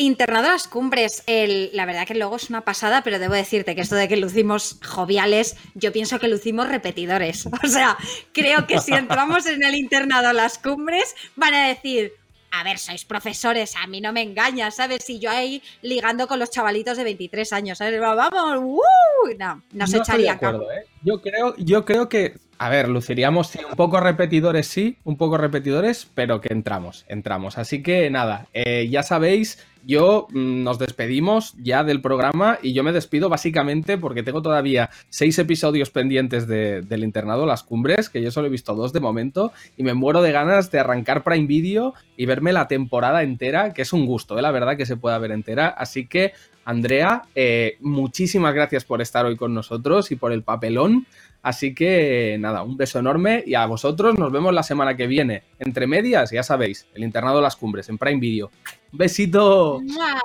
[0.01, 3.75] Internado a las cumbres, el, la verdad que luego es una pasada, pero debo decirte
[3.75, 7.47] que esto de que lucimos joviales, yo pienso que lucimos repetidores.
[7.63, 7.99] O sea,
[8.33, 12.15] creo que si entramos en el internado a las cumbres, van a decir,
[12.51, 15.05] a ver, sois profesores, a mí no me engañas, ¿sabes?
[15.05, 18.01] Si yo ahí ligando con los chavalitos de 23 años, ¿sabes?
[18.01, 19.37] Vamos, ¡uh!
[19.39, 20.87] No, nos No estoy de echaría acuerdo, ¿eh?
[21.03, 25.37] Yo creo, yo creo que, a ver, luciríamos sí, un poco repetidores, sí, un poco
[25.37, 27.59] repetidores, pero que entramos, entramos.
[27.59, 32.83] Así que nada, eh, ya sabéis, yo mm, nos despedimos ya del programa y yo
[32.83, 38.23] me despido básicamente porque tengo todavía seis episodios pendientes de- del internado Las Cumbres, que
[38.23, 41.47] yo solo he visto dos de momento, y me muero de ganas de arrancar Prime
[41.47, 44.43] Video y verme la temporada entera, que es un gusto, ¿eh?
[44.43, 45.69] la verdad que se pueda ver entera.
[45.69, 46.33] Así que,
[46.65, 51.07] Andrea, eh, muchísimas gracias por estar hoy con nosotros y por el papelón.
[51.43, 55.43] Así que nada, un beso enorme y a vosotros nos vemos la semana que viene.
[55.59, 58.51] Entre medias, ya sabéis, el internado Las Cumbres en Prime Video.
[58.93, 59.81] Besito.
[59.83, 60.21] ¡Mua!